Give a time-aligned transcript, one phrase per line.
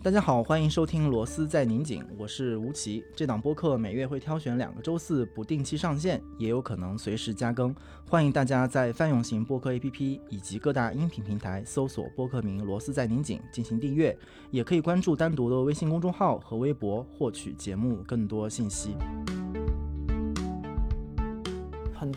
[0.00, 3.04] 大家好，欢迎收听《螺丝在拧紧》，我是吴奇。
[3.16, 7.74] 这档播客每月会挑选两个周四不定期上线，也有可能随时加更。
[8.08, 14.16] 欢迎大家在泛用型播客 APP 以及各大音频平台搜索播客名《螺丝在拧紧》进行订阅，
[14.52, 18.94] 也可以关注单独的微信公众号和微博获取节目更多信息。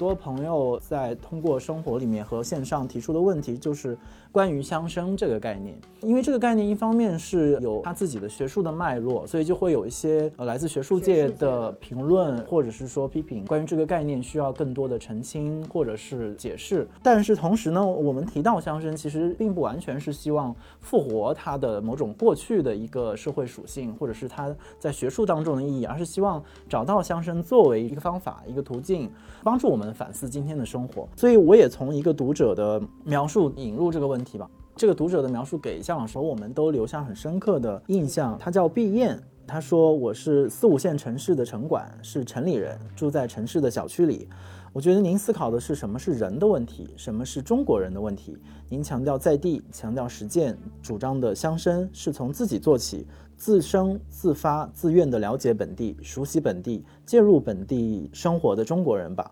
[0.02, 3.96] 多朋友在通过生活里面和线上提出的问题，就是
[4.32, 5.78] 关于乡绅这个概念。
[6.02, 16.88] 因为这个概念一方面是有他自己的学术的脉络，所以就会有一些呃来自学术界的评论或者是说批评，关于这个概念需要更多的澄清或者是解释。
[17.04, 29.08] 但是同时呢，我们提到乡绅，其实并不完全是希望复活它的某种过去的一个社会属性，或者是它在学术当中的意义，而是希望找到乡绅作为一个方法、一个途径，
[29.44, 31.08] 帮助我们反思今天的生活。
[31.16, 34.50] 所以我也从一个读者的描述引入这个问题吧。
[34.76, 38.38] 这个读者的描述给向老师我们都留下很深刻的印象。
[38.40, 44.28] 他叫毕燕，他说我是四五线城市的城管，是城里人，住在城市的小区里。
[44.74, 48.38] 我觉得您思考的是什么是人的问题，什么是中国人的问题。
[48.70, 53.06] 您强调在地，强调实践，主张的乡绅是从自己做起，
[53.36, 59.30] 自生自发、自愿的了解本地，熟悉本地，介入本地生活的中国人吧。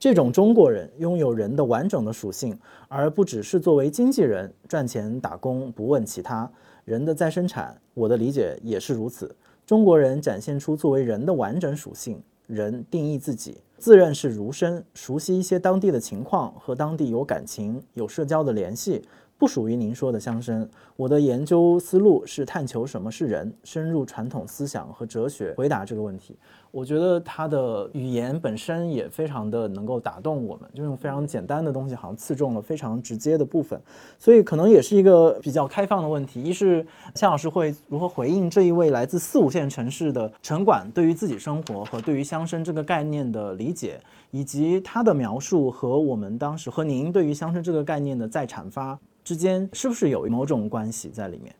[0.00, 6.50] 这种中国人拥有人的完整的属性，而不只是作为经纪人赚钱打工，不问其他
[6.86, 7.78] 人的再生产。
[7.92, 9.36] 我的理解也是如此。
[9.66, 19.02] 中国人展现出作为人的完整属性，人定义自己，自认是儒生，熟悉一些当地的情况，和当地有感情、有社交的联系。
[19.40, 20.68] 不属于您说的乡绅。
[20.96, 26.36] 我的研究思路是探求什么是人，深入传统思想和哲学，回答这个问题。
[26.70, 33.80] 我觉得他的语言本身也非常的能够打动我们，就用非常简单的东西，好像刺中了非常直接的部分。
[34.18, 36.42] 所以可能也是一个比较开放的问题。
[36.42, 43.98] 一是夏老师会如何回应这一位来自四五线城市的城管对于自己生活和对于乡绅这个概念的理解，
[44.30, 48.98] 以及他的描述和我们当时和您对于乡绅这个概念的再阐发。
[49.22, 51.54] 之间是不是有某种关系在里面？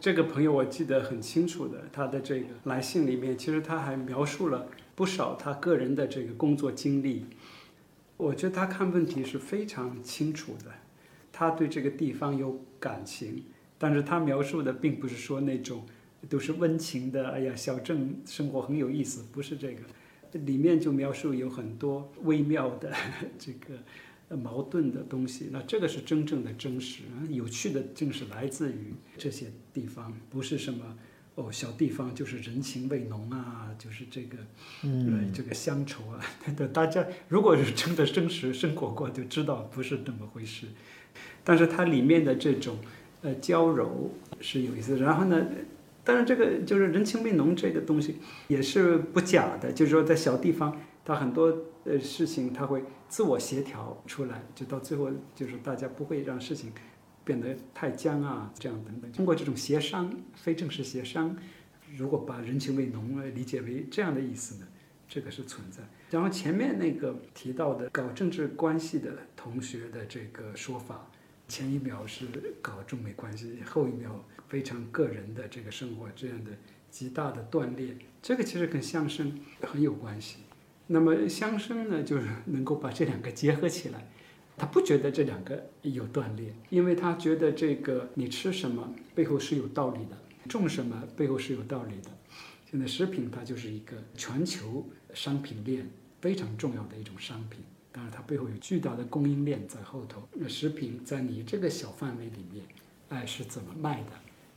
[0.00, 7.26] 这个朋友我记得很清楚的，他的这个来信里面，其实他还描述了不少他个人的这个工作经历。
[8.16, 10.70] 我觉得他看问题是非常清楚的，
[11.30, 13.44] 他对这个地方有感情，
[13.78, 15.84] 但是他描述的并不是说那种
[16.28, 17.28] 都是温情的。
[17.28, 19.82] 哎呀，小镇生活很有意思，不是这个，
[20.38, 22.90] 里面就描述有很多微妙的
[23.38, 23.74] 这个。
[24.36, 27.02] 矛盾的东西，那这个是真正的真实。
[27.28, 30.96] 有趣的正是来自于这些地方，不是什么
[31.34, 34.38] 哦小地方，就是人情味浓啊，就是这个，
[34.84, 36.20] 嗯，这个乡愁啊。
[36.72, 40.66] 大家如果是真的真实生活过，就知道不是那么回事。
[41.42, 42.78] 但是它里面的这种
[43.22, 44.96] 呃娇柔是有意思。
[44.98, 45.44] 然后呢，
[46.04, 51.64] 当然这个就是人情味浓这个东西也是不假的，就是说在小地方，它很多。
[51.84, 56.70] 呃，事情他会自我协调出来，就到最后就是大家不会让事情
[57.24, 59.10] 变得太僵啊，这样等等。
[59.12, 61.36] 通过这种协商，非正式协商，
[61.96, 64.68] 如果把人情味浓理解为这样的意思呢，
[65.08, 65.82] 这个是存在。
[66.10, 71.10] 然后前面那个提到的搞政治关系的同学的这个说法，
[71.48, 72.26] 前一秒是
[72.60, 76.50] 搞中美关系，后一秒非常个人的这个生活这样的
[76.90, 80.38] 极大的断裂，这个其实跟相声很有关系。
[80.92, 84.08] 那么乡绅呢，就是能够把这两个结合起来，
[84.56, 90.18] 他不觉得这两个有断裂，因为他觉得这个你吃什么背后是有道理的，
[90.48, 92.10] 种什么背后是有道理的。
[92.68, 94.84] 现在食品它就是一个全球
[95.14, 95.88] 商品链
[96.20, 97.60] 非常重要的一种商品，
[97.92, 100.28] 当然它背后有巨大的供应链在后头。
[100.34, 102.64] 那食品在你这个小范围里面，
[103.10, 104.10] 哎是怎么卖的？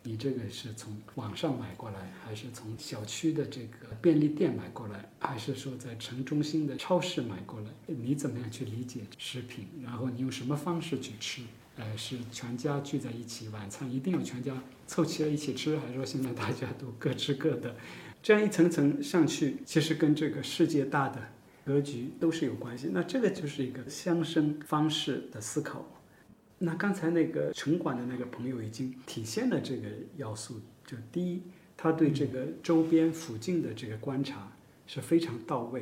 [0.05, 7.67] 你这个是从网上买过来，还是从小区的这个便利店买过来，还是说在城中心的超市买过来？
[7.87, 9.65] 你怎么样去理解食品？
[9.81, 11.41] 然后你用什么方式去吃？
[11.77, 17.75] 呃，是全家聚在一起晚餐一定要全家凑齐了一起吃，还是说现在大家都各吃各的？
[18.21, 21.19] 这样一层层上去，其实跟这个世界大的
[21.65, 22.89] 格局都是有关系。
[22.91, 25.85] 那这个就是一个相生方式的思考。
[26.65, 31.41] 那刚才那个城管的那个朋友已经体现了这个要素，就第一，
[31.75, 34.49] 他对这个周边附近的这个观察
[34.87, 35.81] 是非常到位；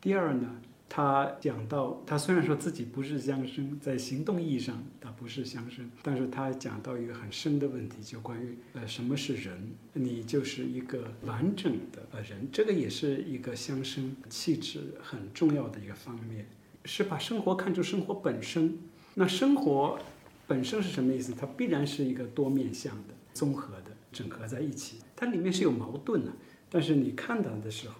[0.00, 16.44] 第二呢，他讲到他虽然说自己不是乡绅，在行动意义上他不是乡绅，但是他讲到一个很深的问题，就关于呃什么是人，你就是一个完整的呃人，这个也是一个乡绅气质很重要的一个方面，
[16.84, 18.76] 是把生活看作生活本身。
[19.18, 19.98] 那生活
[20.46, 21.32] 本身是什么意思？
[21.32, 23.14] 它必然是一个多面向的。
[23.32, 26.30] 综合的整合在一起，它里面是有矛盾的。
[26.70, 27.94] 但是你看到的时候，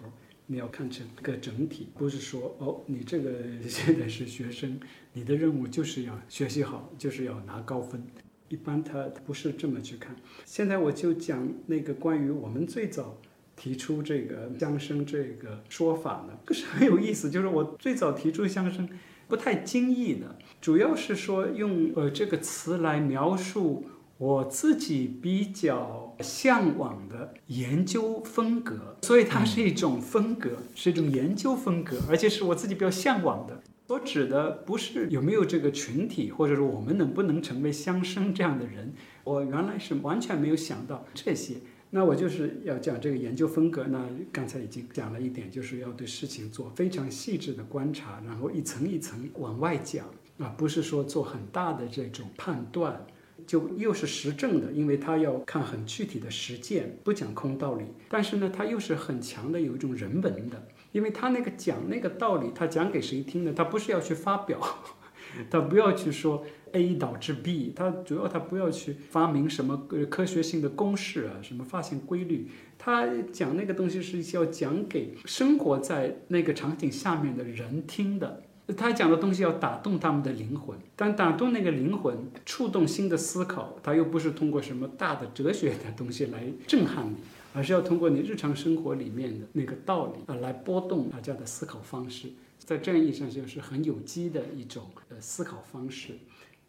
[0.45, 3.31] 你要看成个整体，不是说哦，你这个
[3.67, 4.79] 现在是学生，
[5.13, 8.03] 你的任务就是要学习好，就是要拿高分。
[8.49, 10.15] 一般他不是这么去看。
[10.45, 13.17] 现在我就讲那个关于我们最早
[13.55, 18.87] 提出这个相声这个说法呢，可是很有意思，就是我最早提出相声
[19.27, 23.85] 不太经意的，主要是说用呃这个词来描述
[24.17, 33.61] 我自己比较向往的研究风格，所以它是一种风格，是一种研究风格，而且是我自己比较向往的。
[33.87, 38.93] 所指的不是有没有这个群体，或者说我们能不能成为相生这样的人。
[39.23, 41.55] 我原来是完全没有想到这些。
[41.89, 43.85] 那我就是要讲这个研究风格。
[43.85, 50.05] 那刚才已经讲了一点，就是要对事情做非常细致的观察，然后一层一层往外讲
[50.37, 53.05] 啊，不是说做很大的这种判断，
[53.45, 57.85] 就又是实证的，因为他要看很具体的实践，不讲空道理。
[58.09, 60.67] 但是呢，他又是很强的有一种人文的。
[60.93, 63.53] 因为他那个讲那个道理，他讲给谁听呢？
[63.53, 64.59] 他不是要去发表，
[65.51, 72.49] 他不要去说 A 导致 B，他主要他不要去发明什么科学性的公式啊，什么发现规律。
[72.77, 78.43] 他讲那个东西是要讲给生活在那个场景下面的人听的。
[78.75, 87.15] 他讲的东西要打动他们的灵魂，但打动那个灵魂，触动新的思考，他又不是通过什么大的哲学的东西来震撼你。
[87.53, 92.27] 而是要通过你日常生活里面的那个道理啊，来波动大家的思考方式，
[92.59, 96.11] 在这样意义上就是很有机的一种呃思考方式。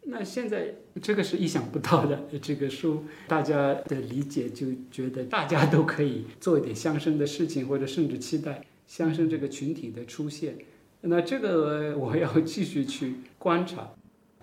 [0.03, 10.57] 那现在这个是意想不到的， 这个书大家的理解就觉得大家都可以做一点相声的事情，或者甚至期待相声这个群体的出现。
[11.01, 13.91] 那这个我要继续去观察，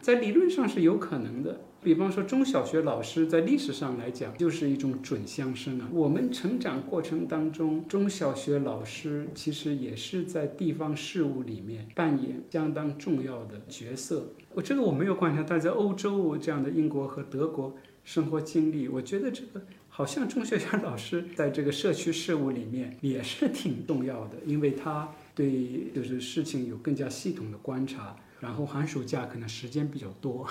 [0.00, 1.60] 在理论上是有可能的。
[1.86, 5.88] 比方说，中小学老师在历史上来讲就是一种准相声啊。
[5.92, 14.32] 我们成长过程当中，中小学老师其实也是在地方事务里面扮演相当重要的角色。
[14.52, 30.44] 我这个我没有观察，但在欧洲这样的英国和德国生活经历，我觉得这个好像中小学老师在这个社区事务里面也是挺重要的，因为他对就是事情有更加系统的观察，然后寒暑假可能时间比较多。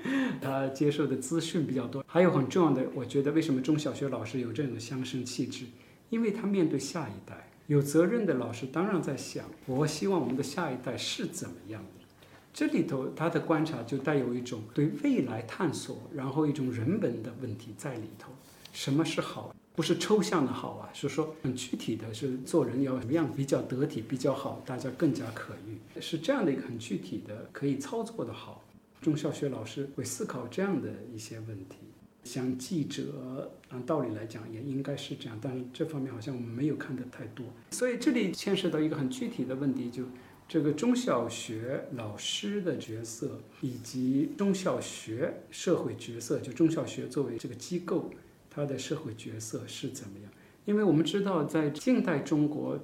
[0.40, 5.66] 他接受的资讯比较多，还有很重要的，我觉得为什么中小学老师有这种乡绅气质？
[6.10, 12.04] 因为他面对下一代，有责任的老师当然在想，我希望我们的下一代是怎么样的。
[12.52, 18.30] 这里头他的观察就带有一种对未来探索，然后一种人文的问题在里头。
[18.72, 19.54] 什么是好？
[19.74, 28.62] 不是抽象的好啊，是说很具体的是做人要怎么样比较得体、比较好，大家更加可遇，是这样的一个很具体的可以操作的好。
[29.02, 31.76] 中小学老师会思考这样的一些问题，
[32.22, 37.44] 像记者，按道理来讲也应该是这样，但是这方面好像我们没有看得太多。
[37.72, 40.04] 所以这里牵涉到一个很具体的问题，就
[40.48, 48.08] 这个中小学老师的角色，以及中小学社会角色，就中小学作为这个机构，
[48.48, 50.30] 它的社会角色是怎么样？
[50.64, 52.78] 因为我们知道，在近代中国。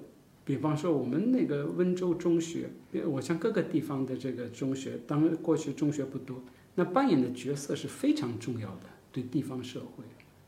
[0.48, 2.70] 比方说，我们那个温州中学，
[3.05, 6.43] 我像各个地方的这个中学，当然过去中学不多，
[6.74, 10.02] 那扮演的角色是非常重要的，对地方社会。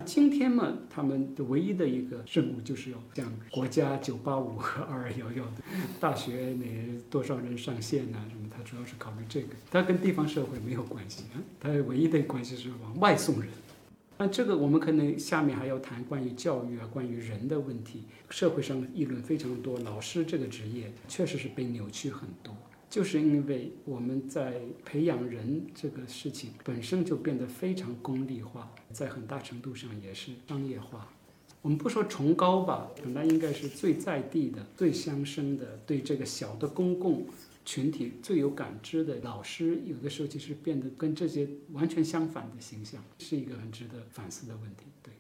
[0.07, 5.57] 今天嘛，他们的唯一的一个任务就是要像国家九八五和二二幺幺的
[6.01, 6.65] 大学那
[7.11, 13.51] 多少人上线呐什么，他主要是考虑这个，他跟地方社会没有关系啊，他唯一的关系是往外送人。
[14.21, 18.05] 那这个我们可能下面还要谈关于教育啊，关于人的问题。
[18.29, 22.55] 社会上议论非常多，老师这个职业确实是被扭曲很多，
[22.91, 31.09] 就是因为我们在培养人这个事情本身就变得非常功利化，在很大程度上也是商业化。
[31.63, 37.25] 我们不说崇高吧，那应该是最在地的、最相生的，对这个小的公共。
[37.65, 44.87] 群体最有感知的老师，有的时候其实变得跟这些完全相反的形象，是一个很值得反思的问题。
[45.03, 45.13] 对。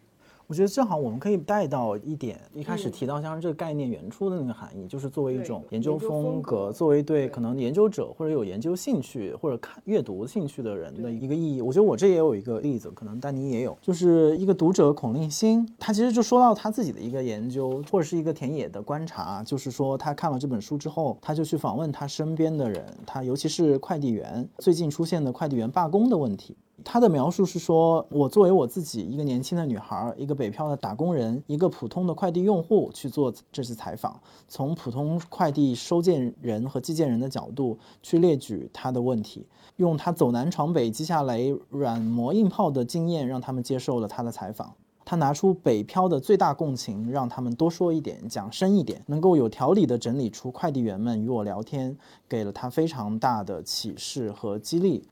[0.50, 11.62] 我觉得正好我们可以带到一点，一开始提到像这个概念原初的那个含义，就是作为一种研究风格，作为对可能研究者或者有研究兴趣或者看阅读兴趣的人的一个意义。
[11.62, 26.56] 我觉得我这也有一个例子，可能丹尼也有，就是一个读者孔令新，他其实就说到他自己的一个研究或者是一个田野的观察，就是说他看了这本书之后，他就去访问他身边的人，他尤其是快递员最近出现的快递员罢工的问题。
[26.84, 39.46] 他的描述是说，我作为我自己一个年轻的女孩，一个北漂的打工人，一个普通的快递用户去做这次采访，从普通快递收件人和寄件人的角度去列举他的问题，
[39.76, 44.74] 用他走南闯北、击下来、软磨硬泡的经验，让他们接受了他的采访。
[45.04, 51.96] 他拿出北漂的最大共情，让他们多说一点，讲深一点，能够有条理地整理出快递员们与我聊天，
[52.28, 55.08] 给了他非常大的启示和激励。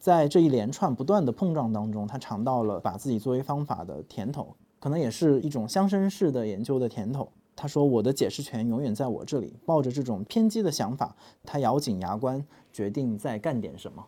[0.00, 7.30] 在这一连串不断的碰撞当中，他尝到了把自己作为方法的甜头，可能也是一种乡绅式的研究的甜头。
[7.54, 11.14] 他说：“我的解释权永远在我这里。”抱着这种偏激的想法，
[11.44, 12.42] 他咬紧牙关，
[12.72, 14.02] 决定再干点什么。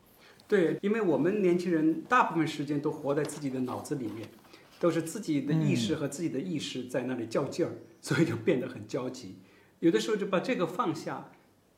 [0.49, 4.27] 对，因为我们年轻人大部分时间都活在自己的脑子里面，
[4.81, 9.37] 都是自己的意识和自己的意识在那里较劲儿，所以就变得很焦急。
[9.81, 11.29] 有的时候就把这个放下。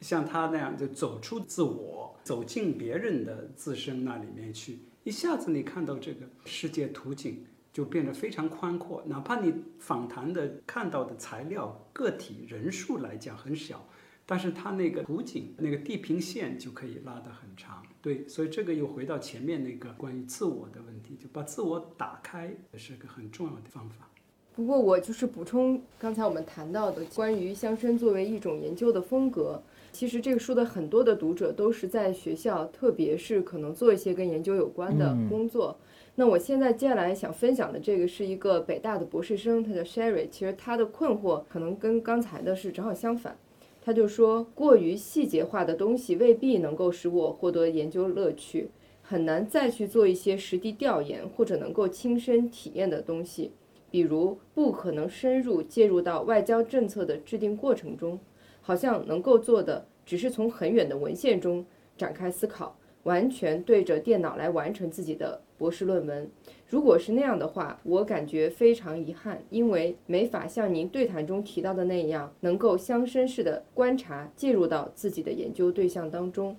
[0.04, 7.42] 像他那样就走出自我，走进别人的自身那里面去，一下子你看到这个世界图景
[7.72, 9.02] 就变得非常宽阔。
[9.06, 13.82] 哪怕你访谈的看到的材料个体人数来讲很小，
[14.26, 17.82] 但是他那个图景那个地平线就可以拉得很长。
[18.02, 24.06] 对，所以这个又回到前面那个关于自我的问题，就把自我打开是个很重要的方法。
[24.54, 29.62] 不过我就是补充刚才我们谈到的关于乡绅作为一种研究的风格。
[29.94, 35.76] 其实这个书的很多的读者都是在学校，特别是可能做一些跟研究有关的工作。
[36.16, 40.28] 那我现在接下来想分享的这个是一个北大的博士生，他叫 Sherry。
[40.28, 43.36] 其实他的困惑可能跟刚才的是正好相反。
[43.80, 48.70] 他就说，过于细节化的东西未必能够使我获得研究乐趣，
[49.00, 53.52] 很难再去做一些实地调研或者能够亲身体验的东西，
[53.92, 58.18] 比如不可能深入介入到外交政策的制定过程中。
[58.66, 61.64] 好像能够做的只是从很远的文献中
[61.98, 66.26] 展开思考，完全对着电脑来完成自己的博士论文。
[66.66, 76.56] 如果是那样的话，我感觉非常遗憾，因为没法像您对谈中提到的那样，能够乡绅式的观察介入到自己的研究对象当中。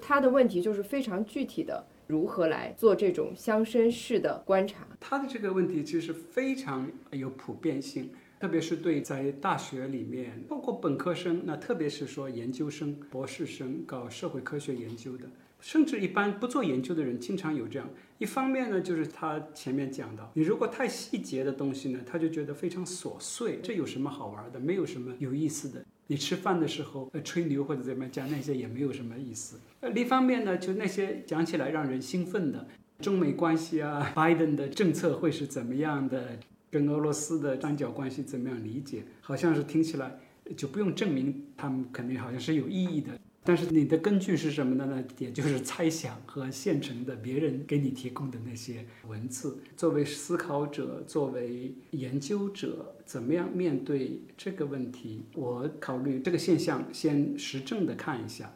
[0.00, 4.86] 他的问题就是非常具体的，如何来做这种乡绅式的观察？
[4.98, 8.10] 他的这个问题其实非常有普遍性。
[8.44, 15.24] 特别是对在大学里面，包括本科生，那特别是说研究生、博士生搞社会科学研究的，
[15.62, 17.88] 甚至一般不做研究的人，经常有这样。
[18.18, 24.60] 一方面呢，就是他前面讲到，你如果太细节的东西呢，他就觉得非常琐碎，这有什么好玩的？
[24.60, 25.82] 没有什么有意思的。
[26.06, 29.58] 你吃饭的时候，呃，吹牛或者怎么讲那些也没有什么意思。
[29.80, 36.38] 呃，另一方面呢，就那些讲起来让人兴奋的中美关系啊，拜登的政策会是怎么样的？
[36.74, 39.04] 跟俄罗斯的三角关系怎么样理解？
[39.20, 40.18] 好像是听起来
[40.56, 43.16] 就不用证明他们肯定好像是有意义的。
[43.44, 44.84] 但是你的根据是什么呢？
[44.84, 49.56] 呢，也就是猜想和现成的别人给你提供的那些文字。
[49.76, 55.22] 作为思考者，作为研究者，怎么样面对这个问题？
[55.34, 58.52] 我考虑这个现象，先实证的看一下。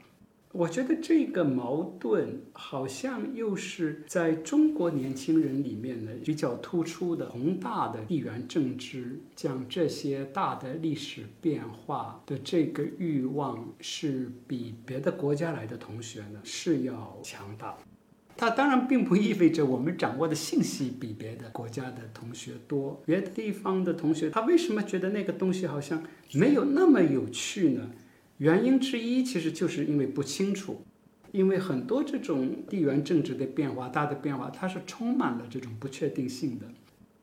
[0.58, 17.78] 我觉得这个矛盾好像又是在中国年轻人里面呢比较突出的宏大的地缘政治，将这些大的历史变化的这个欲望是比别的国家来的同学呢是要强大。
[18.36, 27.88] 它当然并不意味着我们掌握的信息比别的国家的同学多，别的地方的同学他为什么觉得那个东西好像没有那么有趣呢？
[28.38, 30.82] 原因之一其实就是因为不清楚，
[31.32, 36.66] 因为很多这种地缘政治的变化、大的变化，它是充满了这种不确定性的，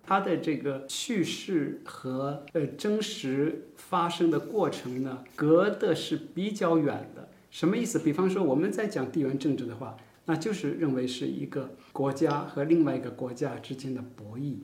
[0.04, 7.30] 它的这个叙事和呃真实发生的过程呢，隔的是比较远的。
[7.50, 7.98] 什么意思？
[8.00, 9.96] 比方说我们在讲地缘政治的话，
[10.26, 14.58] 那就是认为是一个国家和另外一个国家之间的博弈，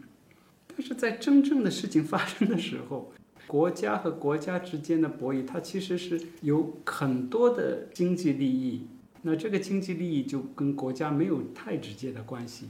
[0.67, 3.13] 但是在真正的事情发生的时候。
[3.47, 8.87] 国家和国家之间的博弈，它其实是有很多的经济利益。
[9.23, 12.67] 那这个经济利益就跟国家没有太直接的关系。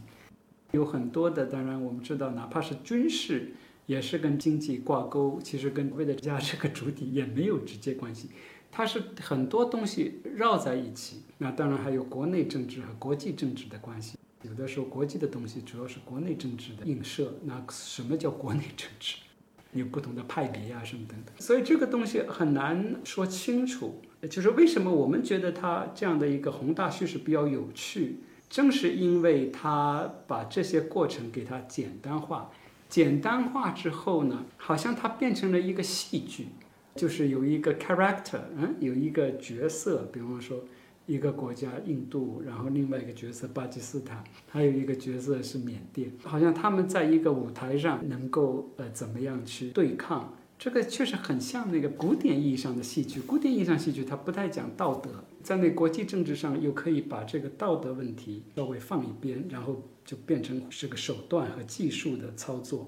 [0.72, 3.52] 有很多的，当然我们知道，哪怕是军事，
[3.86, 5.40] 也是跟经济挂钩。
[5.44, 8.30] 其实跟为了家这个主体也没有直接关系。
[8.72, 11.22] 它是很多东西绕在一起。
[11.38, 14.18] 那当然还有国内政治和国际政治的关系。
[14.44, 17.34] 有的时候国际的东西主要是国内政治的映射。
[17.44, 19.16] 那什么叫国内政治？
[19.74, 24.02] 有不同的派别啊，什么等等，所以这个东西很难说清楚。
[24.30, 28.18] 就是为什么我们觉得它这样的一个宏大叙事比较有趣，
[28.50, 32.52] 正是因为它把这些过程给它简单化。
[32.88, 36.50] 简单化之后呢，好像它变成了一个戏剧，
[36.94, 40.66] 就是有一个 character，嗯，有一个角色，比方说
[41.06, 50.34] 一个国家印度，然后另外一个角色巴基斯坦，还有一个角色是缅甸，好像他们在一个舞台上能够呃怎么样去对抗。
[50.58, 53.20] 这个确实很像那个古典意义上的戏剧。
[53.22, 55.10] 古典意义上戏剧它不太讲道德，
[55.42, 62.88] 在那国际政治上又可以把这个道德问题稍微放一边，然后就变成是个手段和技术的操作。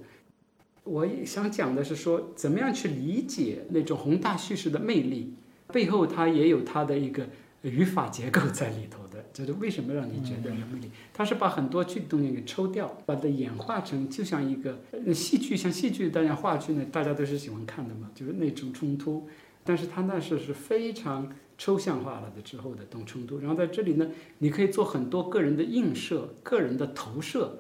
[0.84, 5.34] 我也想讲的是说，怎么样去理解那种宏大叙事的魅力，
[5.72, 7.28] 背后它也有它的一个
[7.64, 9.26] 语法结构在里头的。
[9.34, 10.92] 就是为什么让你觉得有魅力？
[11.12, 14.78] 他是把很多具体东西给抽掉，把它演化成就像一个
[15.12, 19.28] 戏剧，像戏剧，大家话剧呢，大家都是喜欢看的嘛，就是那种冲突。
[19.64, 23.40] 但是他那是是非常抽象化了的之后的这种冲突。
[23.40, 27.60] 然后在这里呢，你可以做很多个人的映射、个人的投射。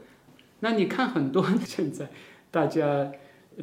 [0.59, 2.09] 那你看很多现在
[2.51, 3.11] 大家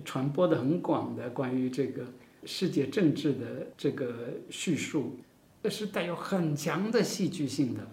[0.04, 2.04] 传播的很广的关于这个
[2.44, 5.16] 世界政治的这个叙述，
[5.62, 7.86] 这是带有很强的戏剧性的。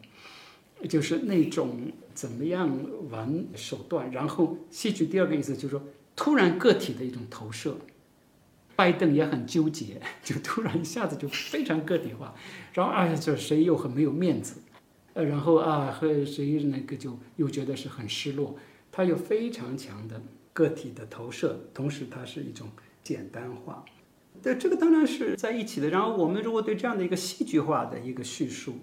[0.88, 2.70] 就是那种怎么样
[3.10, 5.84] 玩手段，然后戏剧第二个意思就是说，
[6.16, 7.78] 突然个体的一种投射。
[8.76, 12.36] 拜登也很纠结，就突然一下子就非常个体化，
[12.74, 14.62] 然后啊，这谁又很没有面子，
[15.16, 18.56] 呃，然后啊和谁那个就又觉得是很失落，
[18.92, 20.22] 他有非常强的
[20.54, 22.70] 个体的投射，同时它是一种
[23.02, 23.84] 简单化。
[24.42, 25.90] 对，这个当然是在一起的。
[25.90, 28.76] 然后我们如果对这样的一个戏剧化的一个叙述。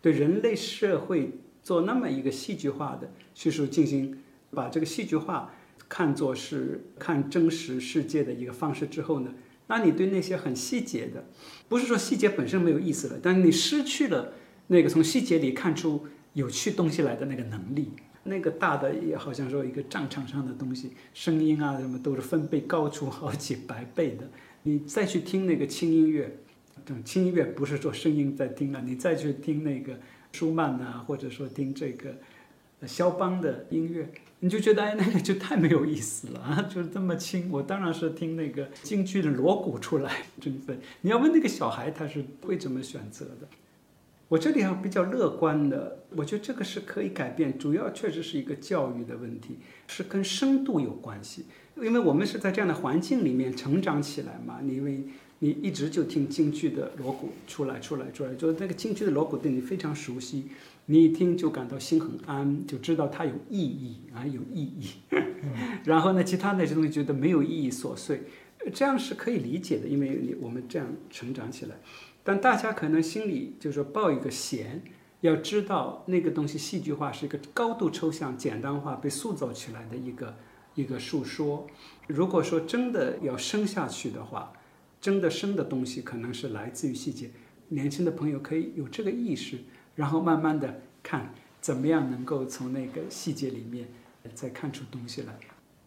[0.00, 4.16] 对人类社会做那么一个戏剧化的叙述进行，
[4.52, 5.52] 把这个戏剧化
[5.88, 9.34] 看作是看真实世界的一个方式之后呢，
[9.66, 11.24] 那你对那些很细节的，
[11.68, 14.34] 不是说细节本身没有意思了，但是你失去了
[14.68, 17.90] 那个从细节里看出有趣东西来的那个能力，
[18.22, 24.30] 那个大的也好像说一个战场上的东西，声音啊什么都是分贝高出好几百倍的，
[24.68, 26.38] 你再去听那个轻音乐。
[27.04, 29.98] 轻音乐不是说声音在听了，你再去听那个
[30.32, 32.14] 舒曼呐，或者说听这个
[32.86, 34.08] 肖邦的音乐，
[34.40, 37.50] 你就觉得哎，那个就太没有意思了 啊，就是这么轻。
[37.50, 40.78] 我当然是听那个京剧的锣鼓出来振奋。
[41.02, 43.48] 你要问那个小孩，他是会怎么选择的？
[44.28, 55.04] 我这里还比较乐观的，我觉得这个是可以改变，主要确实是一个教育的问题，是跟深度有关系，因为我们是在这样的环境里面成长起来嘛，你因为。
[55.40, 60.48] 你一直就听京剧的锣鼓出来出来出来，就那个京剧的锣鼓对你非常熟悉，
[60.86, 64.88] 你一听就感到心很安，就知道它有意义啊，有意义。
[65.86, 68.22] 然后呢，其他那些东西觉得没有意义琐碎，
[68.74, 71.76] 这样是可以理解的，因为你我们这样成长起来。
[72.28, 74.82] 但大家可能心里就是说抱一个弦，
[75.22, 80.36] 要知道那个东西戏剧化是一个高度抽象、简单化被塑造起来的一个
[80.74, 81.66] 一个述说。
[82.06, 84.52] 如果说真的要生下去的话，
[85.00, 87.30] 真的生的东西可能是来自于细节，
[87.68, 89.60] 年轻的朋友可以有这个意识，
[89.94, 93.88] 然后慢慢的看怎么样能够从那个细节里面
[94.34, 95.34] 再看出东西来。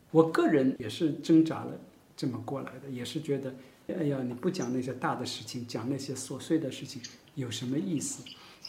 [0.09, 1.79] 我个人也是挣扎了
[2.17, 3.53] 这么过来的，也是觉得，
[3.99, 7.01] 哎呀，你不讲那些大的事情，讲那些琐碎的事情
[7.35, 8.23] 有什么意思？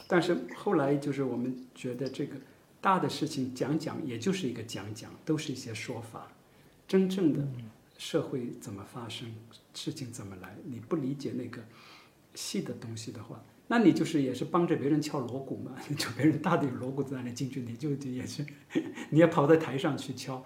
[0.07, 2.37] 但是后来就是我们觉得这个
[2.81, 6.31] 大的事情讲讲，也就是一个讲讲，都是一些说法，
[6.87, 7.47] 真正的。
[7.99, 9.33] 社会怎么发生，
[9.75, 10.57] 事情怎么来？
[10.65, 11.63] 你不理解那个
[12.35, 15.77] 细的东西的话，那你就是也是帮着别人敲锣鼓嘛？
[15.97, 18.45] 就别人大的有锣鼓在那里进去，你就也是，
[19.11, 20.45] 你也跑到台上去敲，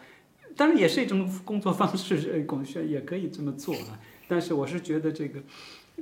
[0.55, 3.99] 当然也是一种工作方式，龚轩也可以这么做啊。
[4.29, 5.41] 但是我是觉得这个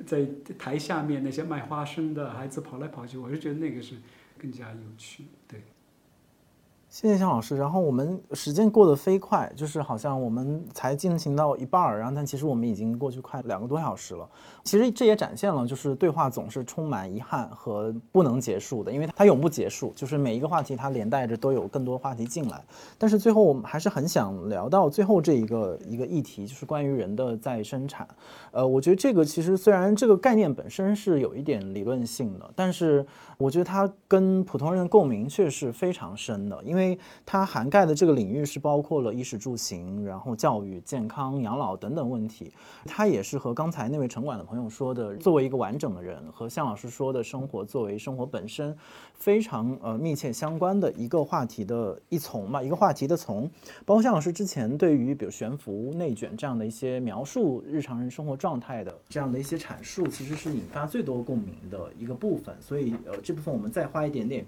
[0.07, 0.27] 在
[0.59, 3.95] 台下面那些卖花生的孩子跑来跑去，我是觉得那个是
[4.39, 5.63] 更加有趣，对。
[6.89, 7.57] 谢谢向老师。
[7.57, 14.31] 然后我们时间过得飞快，就是好像我们才进行到一半儿，然后但其实我们已经过去快两个多小时了。
[14.65, 19.93] 其实这也展现了，就是对话总是充满遗憾和不能结束的，因为它永不结束。
[19.95, 22.65] 就是每一个话题它连带着都有更多话题进来。
[22.97, 28.09] 但是最后我们还是很想聊到最后这一个一个议题，就是关于人的再生产。
[28.53, 36.99] 呃，我觉得这个其实虽然这个概念本身是有一点理论性的，但是我觉得它跟普通人的共鸣却是非常深的，因为。
[37.27, 42.53] 它涵盖的这个领域是包括了衣食住行，然后教育、健康、养老等等问题。
[42.85, 48.73] 它也是和刚才那位城管的朋朋友说的，作为一个完整的人，和向老师说的生活作为生活本身
[49.15, 53.51] 非常呃密切相关的一个话题的一从嘛，一个话题的从。
[53.85, 62.55] 包括向老师之前对于比如悬浮、内卷这样的一些描述日常人生活状态的这样的一些阐述，其实是引发最多共鸣的一个部分。
[62.61, 64.47] 所以呃这部分我们再花一点点。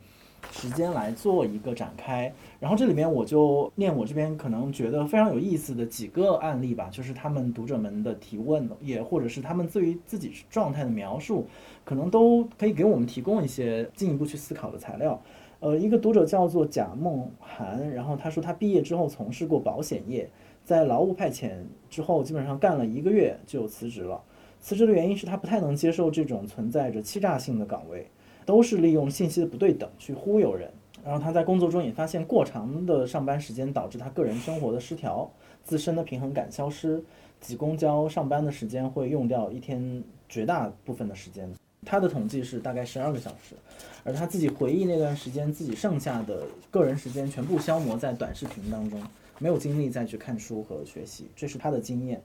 [0.51, 2.33] 时间来做一个展开。
[2.59, 11.47] 然后这里面我就念我这边可能觉得非常有意思的几个案例吧，就是他们读者们的提问，也或者是他们对于自己状态的描述，
[11.85, 15.21] 可能都可以给我们提供一些进一步去思考的材料。
[15.61, 20.29] 呃，一个读者叫做贾梦涵，然后他说他毕业之后从事过保险业，
[20.63, 21.51] 在劳务派遣
[21.89, 24.23] 之后，基本上干了一个月就辞职了。
[24.61, 28.07] 辞职的原因是他不太能接受这种存在着欺诈性的岗位，
[28.47, 30.71] 都是利用信息的不对等去忽悠人。
[31.05, 35.31] 然后他在工作中也发现过长的上班时间导致他个人生活的失调，
[35.63, 37.01] 自身的平衡感消失，
[37.41, 41.49] 挤公交上班的时间会用掉一天绝大部分的时间。
[41.85, 43.55] 他的统计是大概十二个小时，
[44.03, 49.01] 而他自己回忆那段时间，自己剩下的个人时间全部消磨在短视频当中，
[49.39, 52.21] 没有精力再去看书和学习，这是他的经验。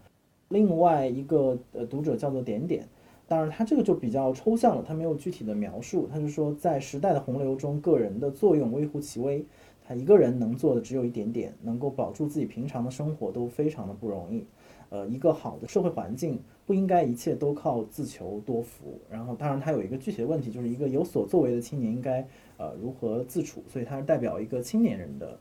[0.50, 2.88] 另外一个呃读者叫做点点。
[3.32, 6.06] 当然，他这个就比较抽象了，他没有具体的描述。
[6.12, 9.46] 他就说，在时代的洪流中，个人的作用微乎其微，
[9.88, 14.46] 他一个人能做的只有一点点，能够保住自己平常的生活都非常的不容易。
[14.90, 19.00] 呃，一个好的社会环境不应该一切都靠自求多福。
[19.10, 23.64] 然后，当然他有一个具体的问题，就是一个有所作为的青年应该呃如何自处。
[23.70, 25.40] 所以，他是代表一个青年人的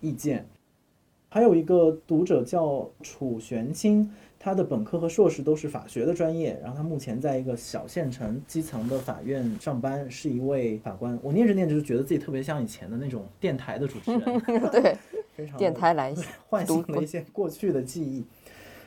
[0.00, 0.46] 意见。
[1.28, 4.08] 还有一个读者叫楚玄清。
[4.44, 11.16] 他的本科和硕士都是法学的专业，然后他目前在一个小县城基层的法院上班，是一位法官。
[11.22, 14.40] 我念着念着就觉得自己特别像以前的那种电台的主持人，
[14.72, 14.96] 对，
[15.36, 16.12] 非常电台来
[16.50, 18.24] 唤醒了一些过去的记忆。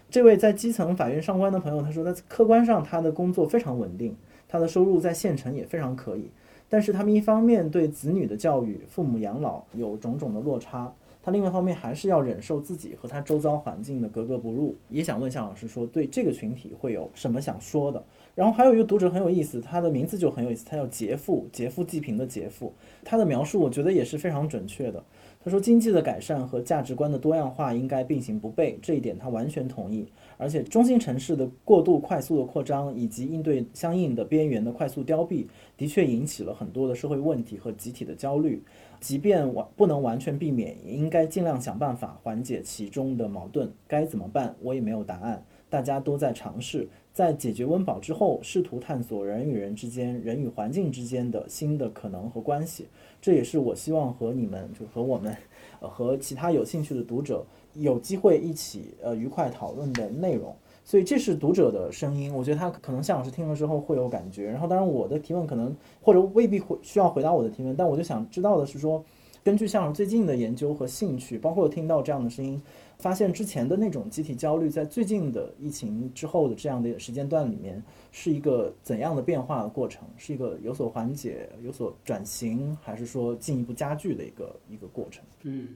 [0.10, 4.14] 这位在基层法院上班的朋友，他说，他客观上他的工作非常稳定，
[4.50, 6.30] 他的收入在县城也非常可以，
[6.68, 10.94] 但是他们一方面对子女的教育、父母养老有种种的落差。
[11.26, 18.06] 他另外一方面还是要忍受自己和他周遭环境的格格不入，也想问夏老师说，对这个群体会有什么想说的？
[18.36, 22.72] 然后还有一个读者很有意思，他的名字就很有意思，他叫杰富，劫富济贫的劫富，
[23.04, 25.04] 他的描述我觉得也是非常准确的。
[25.44, 30.08] 他说，经济的改善和价值观的多样化应该并行不悖，这一点他完全同意。
[30.38, 38.62] 而且中心城市的过度快速的扩张以及应对相应的边缘的快速凋敝，的确引起了很多的社会问题和集体的焦虑。
[39.06, 43.72] 即便完不能完全避免，也应该尽量想办法缓解其中的矛盾。
[43.88, 44.56] 该怎么办？
[44.64, 45.46] 我也没有答案。
[45.70, 52.88] 大家都在尝试，在解决温饱之后，试图探索人与人之间、人与环境之间的新的可能和关系。
[53.22, 55.38] 这也是我希望和你们，就和我们，
[55.80, 60.56] 和其他有兴趣的读者有机会一起呃愉快讨论的内容。
[60.86, 64.46] 所以这是读者的声音，我觉得他可能向老师听了之后会有感觉。
[64.46, 69.04] 然后，当然我的提问可能或者未必会需要回答我的提问，但我就想知道的是说，
[69.44, 72.62] 根据向老师最近的研究和兴趣，包括听到这样的声音，
[73.00, 80.08] 发现之前的那种集体焦虑，在最近的疫情之后的这样的时间段里面，是一个怎样的变化的过程？
[80.18, 85.24] 是一个有所缓解、有所转型，还是说进一步加剧的一个一个过程？
[85.42, 85.70] 嗯，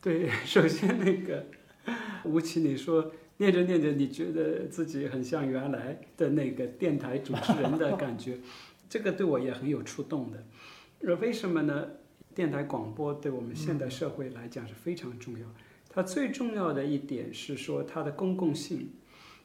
[0.00, 1.44] 对，首先那个
[2.24, 3.12] 吴奇，你说。
[3.36, 8.38] 念着念着，你觉得自己很像原来的那个电台主持人的感觉，
[8.88, 10.46] 这个对我也很有触动的。
[11.00, 11.84] 呃，为什么呢？
[12.32, 15.46] 电台广播对我们现代社会来讲是非常重要。
[15.90, 18.88] 它最重要的一点是说它的公共性，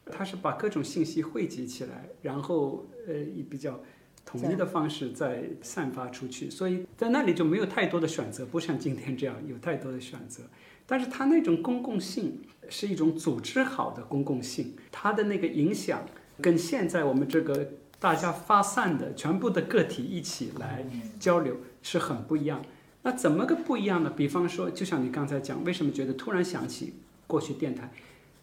[0.05, 3.81] 它是把各种信息汇集起来，然后呃以比较
[4.23, 6.47] 统一的方式再散发出去。
[6.47, 10.43] 所以在那里就没有太多的选择，不像今天这样有太多的选择。
[10.91, 16.03] 但是它那种公共性是一种组织好的公共性，它的那个影响
[16.41, 20.83] 跟现在我们这个大家发散的全部的个体一起来
[21.19, 22.65] 交流是很不一样。
[23.03, 24.09] 那怎么个不一样呢？
[24.09, 26.95] 比方说，就像你刚才讲，为什么觉得突然想起
[27.27, 27.91] 过去电台？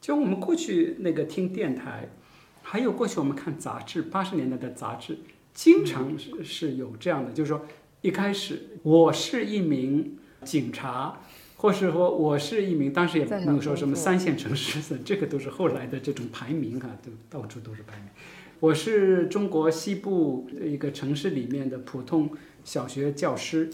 [0.00, 2.08] 就我们过去那个听电台，
[2.62, 5.18] 还有过去我们看杂志，八十年代的杂志，
[5.52, 7.66] 经常是是有这样的，就是说
[8.02, 11.18] 一开始我是一名警察。
[11.58, 18.08] 或是说我是一名，当时也没有说什么三线城市，这个都是后来的这种排名啊，都到处都是排名。
[18.60, 22.30] 我是中国西部一个城市里面的普通
[22.62, 23.70] 小学教师，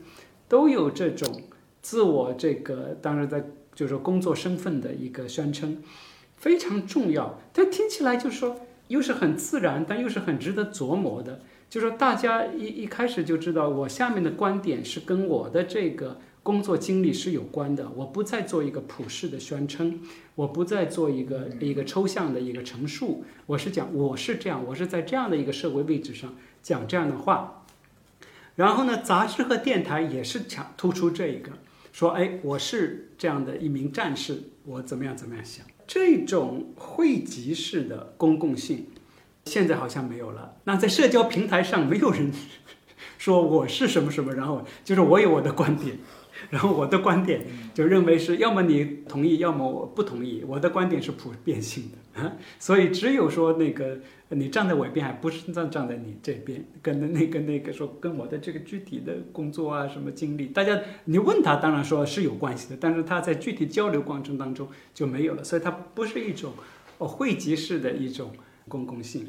[0.49, 1.43] 都有这种
[1.81, 5.83] 自我这个当然在就是说工作身份的一个宣称，
[6.37, 7.41] 非常重要。
[7.53, 11.41] 但听起来就是说又是很自然，但又是很值得琢磨的。
[11.69, 16.21] 就是说大家一一开始就知道我下面的观点是跟我的这个。
[16.43, 20.01] 工作经历是有关的，我不再做一个普世的宣称，
[20.35, 27.65] 我不再做一个一个抽象的一个陈述，我是讲我是这样，我是在这样的一个社会位置上讲这样的话。
[28.57, 31.53] 然后呢，杂志和电台也是强突出这一个，
[31.93, 38.89] 说哎，我是这样的一名战士，我怎么样怎么样想，这种汇集式的公共性，
[39.45, 40.57] 现在好像没有了。
[40.65, 42.33] 那在社交平台上，没有人。
[43.19, 45.97] 说我是什么什么，然后就是我有我的观点，
[46.51, 50.45] 然后我的观点就认为是要么你同意，要么我不同意。
[50.47, 66.53] 我的观点是普遍性的，啊，所以只有说那个你站在我一边，还不是站站在你这边，跟那个那个说跟我的这个具体的工作啊什么经历，大家你问他当然说是有关系的，但是他在具体交流过程当中就没有了，所以它不是一种
[66.99, 68.33] 哦汇集式的一种
[68.69, 69.27] 公共性。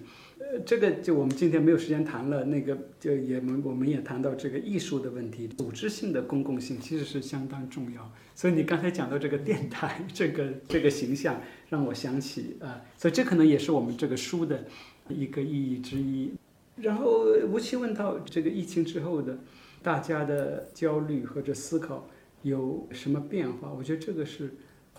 [0.60, 8.12] 这个就我们今天没有时间谈了，那个就也我们我们也谈到这个艺术的问题，组织性的公共性其实是相当重要。
[8.36, 14.66] 所以你刚才讲到这个电台这个这个形象，让我想起啊，所以这可能也是我们这个书的
[15.10, 16.32] 一个意义之一。
[16.76, 19.38] 然后吴奇问到这个疫情之后的
[19.82, 22.08] 大家的焦虑或者思考
[22.44, 23.72] 有什么变化？
[23.72, 24.54] 我觉得这个是。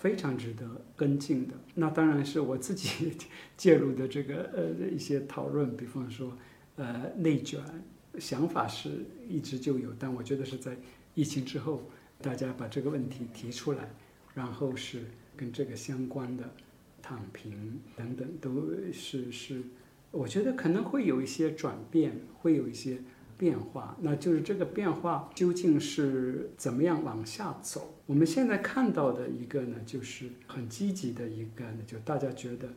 [0.04, 3.10] 非常值得跟进的，那当然是我自己
[3.56, 6.36] 介入的这个呃一些讨论，比方说，
[6.76, 7.58] 呃内卷，
[8.18, 10.76] 想法是一直就有，但我觉得是在
[11.14, 11.90] 疫情之后，
[12.20, 13.94] 大家把这个问题提出来，
[14.34, 16.54] 然后是跟这个相关的
[17.00, 19.62] 躺平等等，都是是，
[20.10, 22.98] 我觉得可能会有一些转变，会有一些。
[23.36, 27.94] 变化，那就是这个变化究竟是怎么样往下走？
[28.06, 32.68] 我们现在看到的一个呢，就是很积极的一个呢，就大家觉得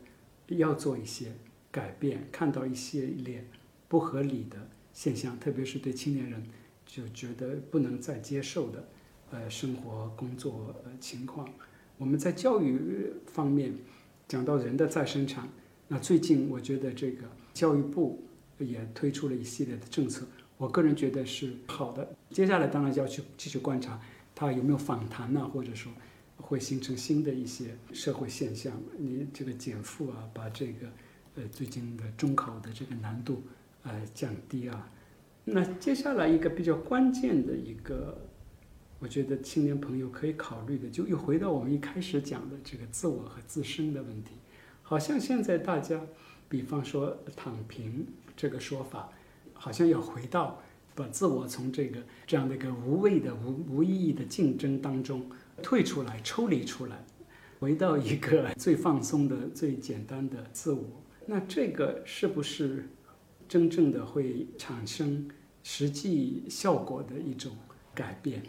[0.48, 1.32] 要做一些
[1.70, 3.46] 改变，看到一系列
[3.88, 6.42] 不合理的现象，特别是对青年人
[6.86, 8.88] 就觉得不能再接受的，
[9.30, 11.48] 呃，生活工作呃情况。
[11.98, 13.74] 我们在教育方面
[14.26, 15.48] 讲到人的再生产，
[15.88, 18.24] 那最近我觉得这个教育部
[18.58, 20.26] 也推出了一系列的政策。
[20.58, 22.06] 我个人觉得是好的。
[22.30, 23.98] 接下来当然就要去继续观察，
[24.34, 25.48] 它有没有反弹呢？
[25.48, 25.90] 或者说
[26.36, 28.72] 会形成新的一些社会现象。
[28.98, 30.88] 你这个减负啊，把这个
[31.36, 33.44] 呃最近的中考的这个难度
[33.84, 34.90] 呃降低啊。
[35.44, 38.20] 那接下来一个比较关键的一个，
[38.98, 44.32] 我觉得青年朋友可以考虑的，就又回到我们一开始讲的这个自我和自身的问题。
[44.82, 46.00] 好像现在大家，
[46.48, 48.04] 比方说躺平
[48.36, 49.12] 这个说法。
[49.58, 50.62] 好像要回到
[50.94, 55.28] 把自我从这个这样的一个无谓的无无意义的竞争当中
[55.62, 57.04] 退出来、抽离出来，
[57.58, 60.84] 回到一个最放松的、最简单的自我。
[61.26, 62.88] 那这个是不是
[63.48, 65.28] 真正的会产生
[65.62, 67.52] 实际效果的一种
[67.94, 68.42] 改变？